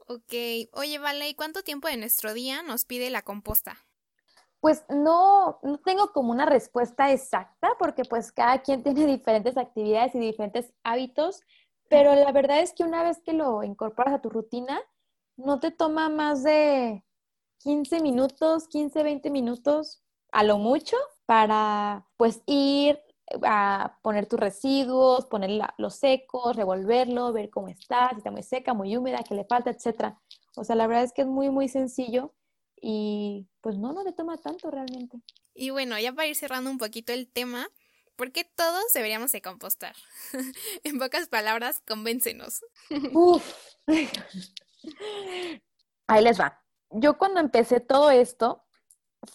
Ok. 0.06 0.32
Oye, 0.72 0.98
Vale, 0.98 1.28
¿y 1.28 1.34
cuánto 1.34 1.62
tiempo 1.62 1.88
de 1.88 1.96
nuestro 1.96 2.34
día 2.34 2.62
nos 2.62 2.84
pide 2.84 3.10
la 3.10 3.22
composta? 3.22 3.78
Pues 4.60 4.84
no, 4.88 5.58
no 5.62 5.78
tengo 5.78 6.12
como 6.12 6.30
una 6.30 6.46
respuesta 6.46 7.12
exacta 7.12 7.70
porque 7.78 8.04
pues 8.04 8.32
cada 8.32 8.62
quien 8.62 8.82
tiene 8.82 9.06
diferentes 9.06 9.56
actividades 9.56 10.14
y 10.14 10.18
diferentes 10.18 10.72
hábitos 10.82 11.40
pero 11.94 12.16
la 12.16 12.32
verdad 12.32 12.60
es 12.60 12.72
que 12.72 12.82
una 12.82 13.04
vez 13.04 13.20
que 13.24 13.32
lo 13.32 13.62
incorporas 13.62 14.14
a 14.14 14.20
tu 14.20 14.28
rutina, 14.28 14.82
no 15.36 15.60
te 15.60 15.70
toma 15.70 16.08
más 16.08 16.42
de 16.42 17.04
15 17.58 18.00
minutos, 18.00 18.66
15, 18.66 19.04
20 19.04 19.30
minutos 19.30 20.02
a 20.32 20.42
lo 20.42 20.58
mucho 20.58 20.96
para 21.24 22.04
pues 22.16 22.42
ir 22.46 23.00
a 23.44 23.96
poner 24.02 24.26
tus 24.26 24.40
residuos, 24.40 25.26
poner 25.26 25.60
los 25.78 25.94
secos, 25.94 26.56
revolverlo, 26.56 27.32
ver 27.32 27.48
cómo 27.48 27.68
está, 27.68 28.10
si 28.10 28.16
está 28.16 28.32
muy 28.32 28.42
seca, 28.42 28.74
muy 28.74 28.96
húmeda, 28.96 29.22
qué 29.22 29.36
le 29.36 29.44
falta, 29.44 29.70
etcétera. 29.70 30.20
O 30.56 30.64
sea, 30.64 30.74
la 30.74 30.88
verdad 30.88 31.04
es 31.04 31.12
que 31.12 31.22
es 31.22 31.28
muy, 31.28 31.48
muy 31.48 31.68
sencillo 31.68 32.34
y 32.80 33.46
pues 33.60 33.78
no, 33.78 33.92
no 33.92 34.02
te 34.02 34.12
toma 34.12 34.36
tanto 34.36 34.68
realmente. 34.68 35.22
Y 35.54 35.70
bueno, 35.70 35.96
ya 36.00 36.12
para 36.12 36.26
ir 36.26 36.34
cerrando 36.34 36.70
un 36.70 36.78
poquito 36.78 37.12
el 37.12 37.30
tema, 37.30 37.68
¿Por 38.16 38.32
qué 38.32 38.44
todos 38.44 38.92
deberíamos 38.92 39.32
de 39.32 39.42
compostar? 39.42 39.94
en 40.84 40.98
pocas 40.98 41.28
palabras, 41.28 41.82
convéncenos. 41.86 42.64
Uf. 43.12 43.44
Ahí 46.06 46.22
les 46.22 46.38
va. 46.38 46.62
Yo 46.90 47.18
cuando 47.18 47.40
empecé 47.40 47.80
todo 47.80 48.10
esto 48.10 48.64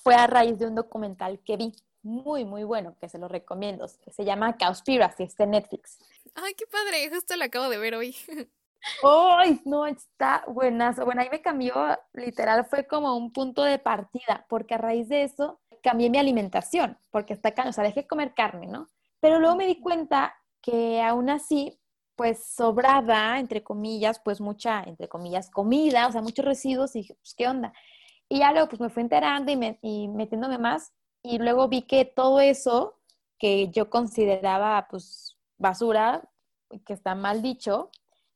fue 0.03 0.15
a 0.15 0.27
raíz 0.27 0.59
de 0.59 0.67
un 0.67 0.75
documental 0.75 1.41
que 1.43 1.57
vi 1.57 1.73
muy, 2.01 2.45
muy 2.45 2.63
bueno, 2.63 2.95
que 2.99 3.09
se 3.09 3.17
lo 3.17 3.27
recomiendo, 3.27 3.85
que 4.01 4.11
se 4.11 4.23
llama 4.23 4.57
Cowspiracy, 4.57 5.23
es 5.23 5.35
de 5.35 5.47
Netflix. 5.47 5.97
Ay, 6.35 6.53
qué 6.53 6.65
padre, 6.67 7.09
justo 7.09 7.35
lo 7.35 7.43
acabo 7.43 7.69
de 7.69 7.77
ver 7.77 7.95
hoy. 7.95 8.15
¡Ay, 9.03 9.61
no, 9.65 9.85
está 9.85 10.45
buenazo! 10.47 11.03
Bueno, 11.03 11.21
ahí 11.21 11.29
me 11.29 11.41
cambió, 11.41 11.75
literal, 12.13 12.65
fue 12.65 12.87
como 12.87 13.17
un 13.17 13.33
punto 13.33 13.63
de 13.63 13.77
partida, 13.77 14.45
porque 14.47 14.75
a 14.75 14.77
raíz 14.77 15.09
de 15.09 15.23
eso 15.23 15.59
cambié 15.81 16.09
mi 16.09 16.17
alimentación, 16.17 16.97
porque 17.11 17.33
está 17.33 17.49
acá, 17.49 17.67
o 17.67 17.73
sea, 17.73 17.83
dejé 17.83 18.07
comer 18.07 18.33
carne, 18.33 18.67
¿no? 18.67 18.87
Pero 19.19 19.39
luego 19.39 19.55
me 19.55 19.67
di 19.67 19.79
cuenta 19.79 20.35
que 20.61 21.01
aún 21.01 21.29
así, 21.29 21.79
pues 22.15 22.43
sobraba, 22.43 23.39
entre 23.39 23.63
comillas, 23.63 24.19
pues 24.19 24.41
mucha, 24.41 24.83
entre 24.83 25.07
comillas, 25.07 25.49
comida, 25.49 26.07
o 26.07 26.11
sea, 26.11 26.21
muchos 26.21 26.45
residuos, 26.45 26.95
y 26.95 26.99
dije, 26.99 27.15
pues, 27.15 27.33
¿qué 27.35 27.47
onda? 27.47 27.73
Y 28.27 28.39
ya 28.39 28.51
luego, 28.51 28.67
pues 28.69 28.81
me 28.81 28.89
fui 28.89 29.01
enterando 29.01 29.51
y, 29.51 29.77
y 29.81 30.07
metiéndome 30.07 30.57
más, 30.57 30.93
y 31.23 31.37
luego 31.39 31.67
vi 31.67 31.83
que 31.83 32.05
todo 32.05 32.39
eso 32.39 32.99
que 33.37 33.69
yo 33.69 33.89
consideraba, 33.89 34.87
pues, 34.89 35.37
basura, 35.57 36.29
que 36.85 36.93
está 36.93 37.15
mal 37.15 37.41
dicho, 37.41 37.89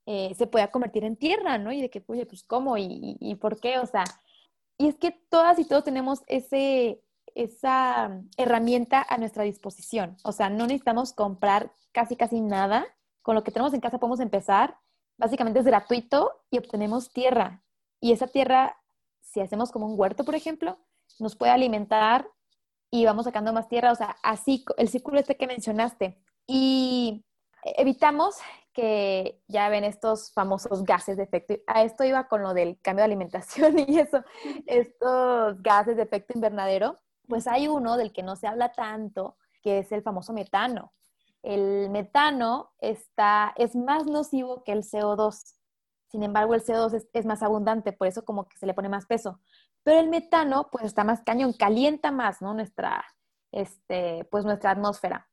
eh, 0.05 0.33
se 0.35 0.47
podía 0.47 0.71
convertir 0.71 1.03
en 1.03 1.15
tierra, 1.15 1.57
¿no? 1.57 1.71
Y 1.71 1.81
de 1.81 1.89
que, 1.89 2.03
oye, 2.07 2.25
pues, 2.25 2.43
¿cómo? 2.43 2.77
¿Y, 2.77 3.17
y 3.19 3.35
por 3.35 3.59
qué? 3.59 3.79
O 3.79 3.85
sea, 3.85 4.03
y 4.77 4.87
es 4.87 4.95
que 4.95 5.11
todas 5.11 5.59
y 5.59 5.65
todos 5.65 5.83
tenemos 5.83 6.23
ese, 6.27 7.01
esa 7.35 8.21
herramienta 8.37 9.05
a 9.07 9.17
nuestra 9.17 9.43
disposición. 9.43 10.17
O 10.23 10.31
sea, 10.31 10.49
no 10.49 10.65
necesitamos 10.65 11.13
comprar 11.13 11.71
casi, 11.91 12.15
casi 12.15 12.41
nada. 12.41 12.85
Con 13.21 13.35
lo 13.35 13.43
que 13.43 13.51
tenemos 13.51 13.73
en 13.73 13.81
casa 13.81 13.99
podemos 13.99 14.19
empezar. 14.19 14.77
Básicamente 15.17 15.59
es 15.59 15.65
gratuito 15.65 16.31
y 16.49 16.57
obtenemos 16.57 17.11
tierra. 17.11 17.63
Y 17.99 18.11
esa 18.11 18.27
tierra, 18.27 18.77
si 19.21 19.39
hacemos 19.39 19.71
como 19.71 19.87
un 19.87 19.99
huerto, 19.99 20.23
por 20.23 20.35
ejemplo, 20.35 20.77
nos 21.19 21.35
puede 21.35 21.51
alimentar 21.51 22.27
y 22.91 23.05
vamos 23.05 23.25
sacando 23.25 23.53
más 23.53 23.69
tierra. 23.69 23.91
O 23.91 23.95
sea, 23.95 24.17
así 24.23 24.65
el 24.77 24.89
círculo 24.89 25.19
este 25.19 25.37
que 25.37 25.47
mencionaste. 25.47 26.19
Y 26.47 27.25
evitamos 27.63 28.35
que 28.73 29.41
ya 29.47 29.69
ven 29.69 29.83
estos 29.83 30.33
famosos 30.33 30.83
gases 30.83 31.17
de 31.17 31.23
efecto. 31.23 31.55
A 31.67 31.83
esto 31.83 32.03
iba 32.03 32.27
con 32.27 32.41
lo 32.41 32.53
del 32.53 32.79
cambio 32.81 33.01
de 33.01 33.05
alimentación 33.05 33.77
y 33.87 33.99
eso, 33.99 34.23
estos 34.65 35.61
gases 35.61 35.95
de 35.95 36.03
efecto 36.03 36.33
invernadero 36.35 36.99
pues 37.27 37.47
hay 37.47 37.67
uno 37.67 37.97
del 37.97 38.11
que 38.11 38.23
no 38.23 38.35
se 38.35 38.47
habla 38.47 38.73
tanto, 38.73 39.37
que 39.61 39.79
es 39.79 39.91
el 39.91 40.01
famoso 40.01 40.33
metano. 40.33 40.93
El 41.41 41.89
metano 41.89 42.71
está, 42.79 43.53
es 43.57 43.75
más 43.75 44.05
nocivo 44.05 44.63
que 44.63 44.71
el 44.71 44.83
CO2. 44.83 45.55
Sin 46.07 46.23
embargo, 46.23 46.53
el 46.53 46.63
CO2 46.63 47.07
es, 47.11 47.25
más 47.25 47.43
abundante, 47.43 47.91
por 47.91 48.07
eso 48.07 48.23
como 48.23 48.47
que 48.47 48.57
se 48.57 48.65
le 48.65 48.73
pone 48.73 48.89
más 48.89 49.05
peso. 49.05 49.39
Pero 49.83 49.99
el 49.99 50.09
metano, 50.09 50.69
pues 50.71 50.85
está 50.85 51.03
más 51.03 51.21
cañón, 51.21 51.53
calienta 51.53 52.11
más, 52.11 52.41
¿no? 52.41 52.53
Nuestra, 52.53 53.03
este, 53.51 54.25
pues 54.31 54.45
nuestra 54.45 54.71
atmósfera. 54.71 55.27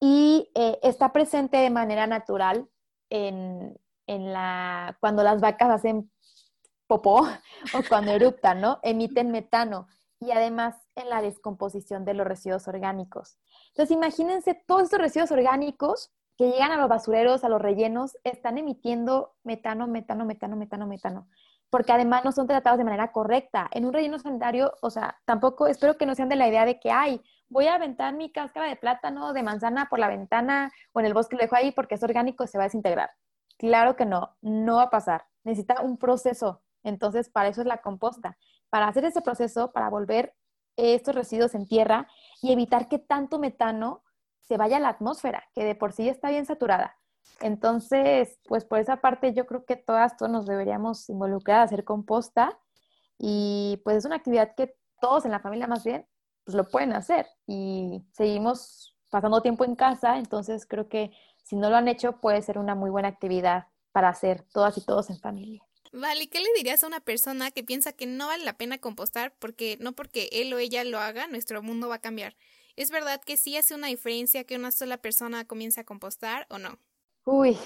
Y 0.00 0.50
eh, 0.54 0.78
está 0.82 1.12
presente 1.12 1.56
de 1.56 1.70
manera 1.70 2.06
natural 2.06 2.68
en, 3.08 3.78
en 4.06 4.32
la, 4.32 4.98
cuando 5.00 5.22
las 5.22 5.40
vacas 5.40 5.70
hacen 5.70 6.10
popó 6.86 7.26
o 7.74 7.80
cuando 7.88 8.12
eruptan, 8.12 8.60
¿no? 8.60 8.78
Emiten 8.82 9.30
metano 9.30 9.86
y 10.20 10.30
además 10.30 10.76
en 10.94 11.08
la 11.10 11.22
descomposición 11.22 12.04
de 12.04 12.14
los 12.14 12.26
residuos 12.26 12.68
orgánicos. 12.68 13.38
Entonces, 13.68 13.94
imagínense 13.94 14.54
todos 14.66 14.84
estos 14.84 15.00
residuos 15.00 15.30
orgánicos 15.30 16.12
que 16.36 16.50
llegan 16.50 16.72
a 16.72 16.76
los 16.76 16.88
basureros, 16.88 17.44
a 17.44 17.48
los 17.48 17.60
rellenos, 17.60 18.16
están 18.24 18.58
emitiendo 18.58 19.34
metano, 19.42 19.86
metano, 19.86 20.24
metano, 20.24 20.56
metano, 20.56 20.86
metano, 20.86 21.28
porque 21.70 21.92
además 21.92 22.24
no 22.24 22.32
son 22.32 22.46
tratados 22.46 22.78
de 22.78 22.84
manera 22.84 23.10
correcta. 23.12 23.68
En 23.72 23.86
un 23.86 23.92
relleno 23.92 24.18
sanitario, 24.18 24.72
o 24.82 24.90
sea, 24.90 25.18
tampoco, 25.24 25.66
espero 25.66 25.96
que 25.96 26.06
no 26.06 26.14
sean 26.14 26.28
de 26.28 26.36
la 26.36 26.48
idea 26.48 26.64
de 26.64 26.78
que, 26.78 26.90
ay, 26.90 27.22
voy 27.48 27.66
a 27.66 27.74
aventar 27.74 28.14
mi 28.14 28.30
cáscara 28.30 28.68
de 28.68 28.76
plátano, 28.76 29.32
de 29.32 29.42
manzana 29.42 29.86
por 29.88 29.98
la 29.98 30.08
ventana 30.08 30.72
o 30.92 31.00
en 31.00 31.06
el 31.06 31.14
bosque 31.14 31.36
lo 31.36 31.42
dejo 31.42 31.56
ahí 31.56 31.72
porque 31.72 31.94
es 31.94 32.02
orgánico 32.02 32.44
y 32.44 32.48
se 32.48 32.58
va 32.58 32.64
a 32.64 32.66
desintegrar. 32.66 33.10
Claro 33.58 33.96
que 33.96 34.04
no, 34.04 34.36
no 34.42 34.76
va 34.76 34.84
a 34.84 34.90
pasar. 34.90 35.26
Necesita 35.44 35.80
un 35.80 35.96
proceso. 35.96 36.62
Entonces, 36.86 37.28
para 37.28 37.48
eso 37.48 37.60
es 37.60 37.66
la 37.66 37.78
composta 37.78 38.38
para 38.70 38.88
hacer 38.88 39.04
ese 39.04 39.20
proceso, 39.20 39.72
para 39.72 39.90
volver 39.90 40.34
estos 40.76 41.14
residuos 41.14 41.54
en 41.54 41.66
tierra 41.66 42.06
y 42.40 42.52
evitar 42.52 42.88
que 42.88 42.98
tanto 42.98 43.38
metano 43.38 44.02
se 44.42 44.56
vaya 44.56 44.76
a 44.76 44.80
la 44.80 44.90
atmósfera, 44.90 45.44
que 45.54 45.64
de 45.64 45.74
por 45.74 45.92
sí 45.92 46.08
está 46.08 46.30
bien 46.30 46.46
saturada. 46.46 46.96
Entonces, 47.40 48.38
pues 48.46 48.64
por 48.64 48.78
esa 48.78 48.98
parte 48.98 49.32
yo 49.32 49.46
creo 49.46 49.64
que 49.64 49.76
todas, 49.76 50.16
todos 50.16 50.30
nos 50.30 50.46
deberíamos 50.46 51.08
involucrar 51.10 51.60
a 51.60 51.62
hacer 51.62 51.84
composta 51.84 52.56
y 53.18 53.80
pues 53.84 53.96
es 53.96 54.04
una 54.04 54.16
actividad 54.16 54.54
que 54.54 54.76
todos 55.00 55.24
en 55.24 55.32
la 55.32 55.40
familia 55.40 55.66
más 55.66 55.84
bien 55.84 56.06
pues 56.44 56.54
lo 56.54 56.68
pueden 56.68 56.92
hacer 56.92 57.26
y 57.46 58.04
seguimos 58.12 58.94
pasando 59.10 59.40
tiempo 59.40 59.64
en 59.64 59.74
casa, 59.74 60.18
entonces 60.18 60.66
creo 60.66 60.88
que 60.88 61.10
si 61.42 61.56
no 61.56 61.68
lo 61.68 61.76
han 61.76 61.88
hecho 61.88 62.20
puede 62.20 62.42
ser 62.42 62.58
una 62.58 62.76
muy 62.76 62.90
buena 62.90 63.08
actividad 63.08 63.66
para 63.90 64.10
hacer 64.10 64.44
todas 64.52 64.78
y 64.78 64.84
todos 64.84 65.10
en 65.10 65.18
familia. 65.18 65.66
Vale, 65.98 66.28
¿qué 66.28 66.40
le 66.40 66.48
dirías 66.54 66.84
a 66.84 66.88
una 66.88 67.00
persona 67.00 67.50
que 67.50 67.64
piensa 67.64 67.90
que 67.90 68.04
no 68.04 68.26
vale 68.26 68.44
la 68.44 68.58
pena 68.58 68.76
compostar 68.76 69.32
porque 69.38 69.78
no 69.80 69.92
porque 69.92 70.28
él 70.30 70.52
o 70.52 70.58
ella 70.58 70.84
lo 70.84 70.98
haga, 70.98 71.26
nuestro 71.26 71.62
mundo 71.62 71.88
va 71.88 71.94
a 71.94 72.00
cambiar? 72.00 72.36
¿Es 72.76 72.90
verdad 72.90 73.18
que 73.24 73.38
sí 73.38 73.56
hace 73.56 73.74
una 73.74 73.86
diferencia 73.86 74.44
que 74.44 74.56
una 74.56 74.72
sola 74.72 74.98
persona 74.98 75.46
comience 75.46 75.80
a 75.80 75.84
compostar 75.84 76.46
o 76.50 76.58
no? 76.58 76.78
Uy, 77.24 77.56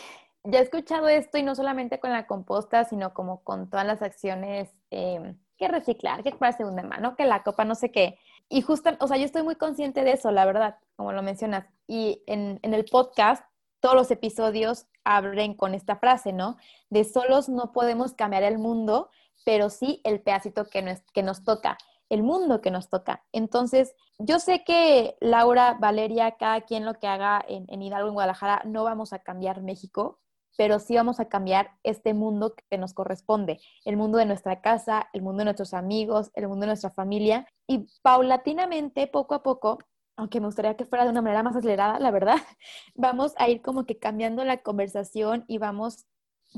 ya 0.45 0.61
he 0.61 0.63
escuchado 0.63 1.09
esto 1.09 1.39
y 1.39 1.43
no 1.43 1.57
solamente 1.57 1.99
con 1.99 2.13
la 2.13 2.29
composta, 2.29 2.85
sino 2.85 3.15
como 3.15 3.43
con 3.43 3.69
todas 3.69 3.85
las 3.85 4.01
acciones 4.01 4.71
em, 4.91 5.37
que 5.59 5.67
reciclar, 5.67 6.23
que 6.23 6.31
para 6.31 6.57
segunda 6.57 6.85
mano, 6.85 7.17
que 7.17 7.25
la 7.25 7.43
copa, 7.43 7.65
no 7.65 7.75
sé 7.75 7.91
qué. 7.91 8.17
Y 8.49 8.63
justo, 8.63 8.91
o 9.01 9.09
sea, 9.09 9.17
yo 9.17 9.25
estoy 9.25 9.43
muy 9.43 9.57
consciente 9.57 10.05
de 10.05 10.13
eso, 10.13 10.31
la 10.31 10.45
verdad, 10.45 10.77
como 10.95 11.11
lo 11.11 11.25
mencionas. 11.25 11.67
Y 11.89 12.23
en 12.27 12.61
el 12.63 12.85
podcast, 12.85 13.45
todos 13.81 13.97
los 13.97 14.13
episodios 14.13 14.87
abren 15.05 15.55
con 15.55 15.75
esta 15.75 15.97
frase, 15.97 16.33
¿no? 16.33 16.57
De 16.89 17.05
solos 17.05 17.49
no 17.49 17.73
podemos 17.73 18.15
cambiar 18.15 18.43
el 18.43 18.59
mundo, 18.59 19.11
pero 19.45 19.71
sí 19.71 20.01
el 20.05 20.21
pedacito 20.21 20.67
que 20.67 20.83
nos, 20.83 21.01
que 21.13 21.23
nos 21.23 21.45
toca, 21.45 21.79
el 22.09 22.23
mundo 22.23 22.61
que 22.61 22.71
nos 22.71 22.89
toca. 22.89 23.25
Entonces, 23.33 23.95
yo 24.19 24.39
sé 24.39 24.65
que 24.65 25.17
Laura, 25.21 25.77
Valeria, 25.81 26.33
cada 26.33 26.63
quien 26.63 26.85
lo 26.85 26.95
que 26.95 27.07
haga 27.07 27.43
en, 27.49 27.65
en 27.69 27.83
Hidalgo, 27.83 28.09
en 28.09 28.15
Guadalajara, 28.15 28.63
no 28.65 28.85
vamos 28.85 29.13
a 29.13 29.21
cambiar 29.21 29.63
México, 29.63 30.21
pero 30.57 30.79
sí 30.79 30.95
vamos 30.95 31.21
a 31.21 31.29
cambiar 31.29 31.71
este 31.85 32.13
mundo 32.13 32.55
que 32.69 32.77
nos 32.77 32.93
corresponde, 32.93 33.61
el 33.85 33.97
mundo 33.97 34.19
de 34.19 34.27
nuestra 34.27 34.61
casa, 34.61 35.09
el 35.13 35.23
mundo 35.23 35.39
de 35.39 35.45
nuestros 35.47 35.73
amigos, 35.73 36.31
el 36.35 36.49
mundo 36.49 36.63
de 36.63 36.67
nuestra 36.67 36.91
familia. 36.91 37.47
Y 37.67 37.87
paulatinamente, 38.03 39.07
poco 39.07 39.35
a 39.35 39.43
poco, 39.43 39.79
aunque 40.21 40.39
me 40.39 40.47
gustaría 40.47 40.77
que 40.77 40.85
fuera 40.85 41.05
de 41.05 41.11
una 41.11 41.23
manera 41.23 41.43
más 41.43 41.57
acelerada, 41.57 41.99
la 41.99 42.11
verdad, 42.11 42.37
vamos 42.95 43.33
a 43.39 43.49
ir 43.49 43.63
como 43.63 43.87
que 43.87 43.99
cambiando 43.99 44.45
la 44.45 44.59
conversación 44.59 45.45
y 45.49 45.59
vamos 45.59 46.07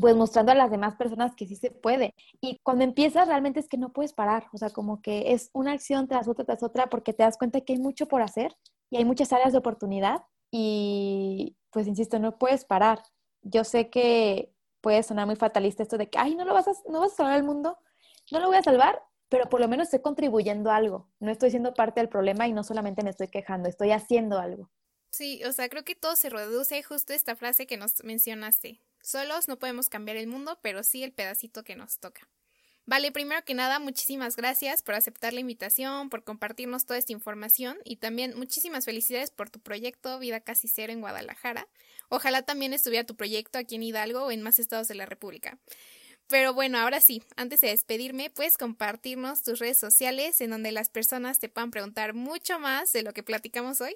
pues 0.00 0.16
mostrando 0.16 0.52
a 0.52 0.54
las 0.54 0.70
demás 0.70 0.96
personas 0.96 1.34
que 1.36 1.46
sí 1.46 1.54
se 1.54 1.70
puede. 1.70 2.14
Y 2.40 2.58
cuando 2.64 2.82
empiezas 2.82 3.28
realmente 3.28 3.60
es 3.60 3.68
que 3.68 3.76
no 3.76 3.92
puedes 3.92 4.14
parar, 4.14 4.46
o 4.52 4.58
sea, 4.58 4.70
como 4.70 5.00
que 5.00 5.32
es 5.32 5.50
una 5.52 5.72
acción 5.72 6.08
tras 6.08 6.26
otra, 6.28 6.44
tras 6.44 6.62
otra, 6.62 6.88
porque 6.88 7.12
te 7.12 7.22
das 7.22 7.38
cuenta 7.38 7.60
que 7.60 7.74
hay 7.74 7.78
mucho 7.78 8.08
por 8.08 8.22
hacer 8.22 8.56
y 8.90 8.96
hay 8.96 9.04
muchas 9.04 9.32
áreas 9.32 9.52
de 9.52 9.58
oportunidad 9.58 10.22
y 10.50 11.56
pues 11.70 11.86
insisto, 11.86 12.18
no 12.18 12.38
puedes 12.38 12.64
parar. 12.64 13.02
Yo 13.42 13.64
sé 13.64 13.90
que 13.90 14.52
puede 14.80 15.02
sonar 15.04 15.26
muy 15.26 15.36
fatalista 15.36 15.84
esto 15.84 15.98
de 15.98 16.10
que, 16.10 16.18
ay, 16.18 16.34
no 16.34 16.44
lo 16.44 16.54
vas 16.54 16.66
a, 16.66 16.72
no 16.90 17.00
vas 17.00 17.12
a 17.12 17.16
salvar 17.16 17.36
el 17.36 17.44
mundo, 17.44 17.78
no 18.32 18.40
lo 18.40 18.48
voy 18.48 18.56
a 18.56 18.62
salvar, 18.62 19.02
pero 19.32 19.48
por 19.48 19.62
lo 19.62 19.66
menos 19.66 19.86
estoy 19.86 20.02
contribuyendo 20.02 20.70
algo. 20.70 21.08
No 21.18 21.30
estoy 21.30 21.48
siendo 21.48 21.72
parte 21.72 22.00
del 22.00 22.10
problema 22.10 22.46
y 22.46 22.52
no 22.52 22.62
solamente 22.62 23.02
me 23.02 23.08
estoy 23.08 23.28
quejando, 23.28 23.66
estoy 23.66 23.90
haciendo 23.90 24.38
algo. 24.38 24.70
Sí, 25.10 25.42
o 25.44 25.52
sea, 25.52 25.70
creo 25.70 25.84
que 25.84 25.94
todo 25.94 26.16
se 26.16 26.28
reduce 26.28 26.82
justo 26.82 27.14
a 27.14 27.16
esta 27.16 27.34
frase 27.34 27.66
que 27.66 27.78
nos 27.78 28.04
mencionaste. 28.04 28.82
Solos 29.00 29.48
no 29.48 29.58
podemos 29.58 29.88
cambiar 29.88 30.18
el 30.18 30.26
mundo, 30.26 30.58
pero 30.60 30.82
sí 30.82 31.02
el 31.02 31.12
pedacito 31.12 31.64
que 31.64 31.76
nos 31.76 31.98
toca. 31.98 32.28
Vale, 32.84 33.10
primero 33.10 33.42
que 33.42 33.54
nada, 33.54 33.78
muchísimas 33.78 34.36
gracias 34.36 34.82
por 34.82 34.96
aceptar 34.96 35.32
la 35.32 35.40
invitación, 35.40 36.10
por 36.10 36.24
compartirnos 36.24 36.84
toda 36.84 36.98
esta 36.98 37.12
información 37.12 37.78
y 37.84 37.96
también 37.96 38.36
muchísimas 38.36 38.84
felicidades 38.84 39.30
por 39.30 39.48
tu 39.48 39.60
proyecto 39.60 40.18
Vida 40.18 40.40
Casi 40.40 40.68
Cero 40.68 40.92
en 40.92 41.00
Guadalajara. 41.00 41.68
Ojalá 42.10 42.42
también 42.42 42.74
estuviera 42.74 43.06
tu 43.06 43.16
proyecto 43.16 43.58
aquí 43.58 43.76
en 43.76 43.82
Hidalgo 43.82 44.24
o 44.24 44.30
en 44.30 44.42
más 44.42 44.58
estados 44.58 44.88
de 44.88 44.94
la 44.94 45.06
República. 45.06 45.58
Pero 46.32 46.54
bueno, 46.54 46.78
ahora 46.78 47.02
sí, 47.02 47.22
antes 47.36 47.60
de 47.60 47.68
despedirme, 47.68 48.30
puedes 48.30 48.56
compartirnos 48.56 49.42
tus 49.42 49.58
redes 49.58 49.78
sociales 49.78 50.40
en 50.40 50.48
donde 50.48 50.72
las 50.72 50.88
personas 50.88 51.38
te 51.38 51.50
puedan 51.50 51.70
preguntar 51.70 52.14
mucho 52.14 52.58
más 52.58 52.90
de 52.94 53.02
lo 53.02 53.12
que 53.12 53.22
platicamos 53.22 53.82
hoy. 53.82 53.94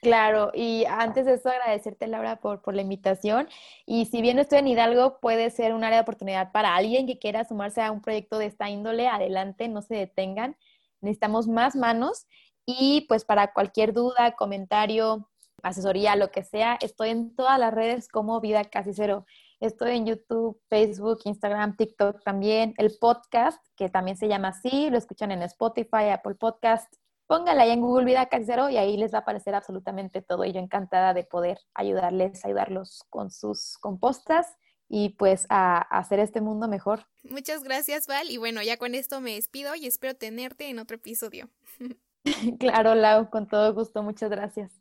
Claro, 0.00 0.52
y 0.54 0.84
antes 0.84 1.26
de 1.26 1.34
eso 1.34 1.48
agradecerte 1.48 2.06
Laura 2.06 2.36
por, 2.36 2.62
por 2.62 2.76
la 2.76 2.82
invitación. 2.82 3.48
Y 3.84 4.06
si 4.06 4.22
bien 4.22 4.38
estoy 4.38 4.60
en 4.60 4.68
Hidalgo, 4.68 5.18
puede 5.18 5.50
ser 5.50 5.74
un 5.74 5.82
área 5.82 5.98
de 5.98 6.02
oportunidad 6.02 6.52
para 6.52 6.76
alguien 6.76 7.08
que 7.08 7.18
quiera 7.18 7.44
sumarse 7.44 7.82
a 7.82 7.90
un 7.90 8.00
proyecto 8.00 8.38
de 8.38 8.46
esta 8.46 8.70
índole. 8.70 9.08
Adelante, 9.08 9.66
no 9.66 9.82
se 9.82 9.96
detengan. 9.96 10.56
Necesitamos 11.00 11.48
más 11.48 11.74
manos. 11.74 12.28
Y 12.64 13.06
pues 13.08 13.24
para 13.24 13.52
cualquier 13.52 13.92
duda, 13.92 14.36
comentario, 14.36 15.28
asesoría, 15.64 16.14
lo 16.14 16.30
que 16.30 16.44
sea, 16.44 16.78
estoy 16.80 17.08
en 17.08 17.34
todas 17.34 17.58
las 17.58 17.74
redes 17.74 18.06
como 18.06 18.40
Vida 18.40 18.62
Casi 18.62 18.92
Cero. 18.94 19.26
Estoy 19.62 19.92
en 19.92 20.06
YouTube, 20.06 20.60
Facebook, 20.68 21.20
Instagram, 21.24 21.76
TikTok 21.76 22.20
también. 22.24 22.74
El 22.78 22.96
podcast, 22.98 23.64
que 23.76 23.88
también 23.88 24.16
se 24.16 24.26
llama 24.26 24.48
así, 24.48 24.90
lo 24.90 24.98
escuchan 24.98 25.30
en 25.30 25.40
Spotify, 25.42 26.08
Apple 26.12 26.34
Podcast, 26.34 26.92
póngala 27.28 27.62
ahí 27.62 27.70
en 27.70 27.80
Google 27.80 28.04
Vida 28.04 28.28
y 28.72 28.76
ahí 28.76 28.96
les 28.96 29.14
va 29.14 29.18
a 29.18 29.20
aparecer 29.20 29.54
absolutamente 29.54 30.20
todo. 30.20 30.44
Y 30.44 30.52
yo 30.52 30.58
encantada 30.58 31.14
de 31.14 31.22
poder 31.22 31.60
ayudarles, 31.74 32.44
ayudarlos 32.44 33.04
con 33.08 33.30
sus 33.30 33.78
compostas 33.78 34.48
y 34.88 35.10
pues 35.10 35.46
a, 35.48 35.78
hacer 35.78 36.18
este 36.18 36.40
mundo 36.40 36.66
mejor. 36.66 37.06
Muchas 37.22 37.62
gracias, 37.62 38.08
Val. 38.08 38.32
Y 38.32 38.38
bueno, 38.38 38.62
ya 38.62 38.78
con 38.78 38.96
esto 38.96 39.20
me 39.20 39.34
despido 39.34 39.76
y 39.76 39.86
espero 39.86 40.16
tenerte 40.16 40.70
en 40.70 40.80
otro 40.80 40.96
episodio. 40.96 41.48
claro, 42.58 42.96
Lau, 42.96 43.30
con 43.30 43.46
todo 43.46 43.72
gusto. 43.72 44.02
Muchas 44.02 44.28
gracias. 44.28 44.72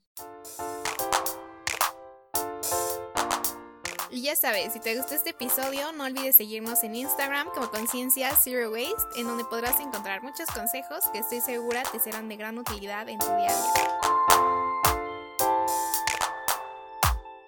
Y 4.12 4.24
ya 4.24 4.36
sabes, 4.36 4.74
si 4.74 4.82
te 4.82 4.98
gustó 4.98 5.16
este 5.16 5.30
episodio, 5.30 5.94
no 5.94 6.04
olvides 6.04 6.36
seguirnos 6.36 6.84
en 6.84 6.96
Instagram 6.96 7.48
como 7.54 7.72
Conciencia 7.72 8.36
Zero 8.36 8.70
Waste, 8.70 9.20
en 9.20 9.26
donde 9.26 9.46
podrás 9.46 9.80
encontrar 9.80 10.22
muchos 10.22 10.48
consejos 10.48 11.06
que 11.14 11.20
estoy 11.20 11.40
segura 11.40 11.84
te 11.90 12.00
serán 12.00 12.28
de 12.28 12.36
gran 12.36 12.58
utilidad 12.58 13.08
en 13.08 13.20
tu 13.20 13.26
día 13.28 13.36
a 13.36 13.38
día. 13.38 14.21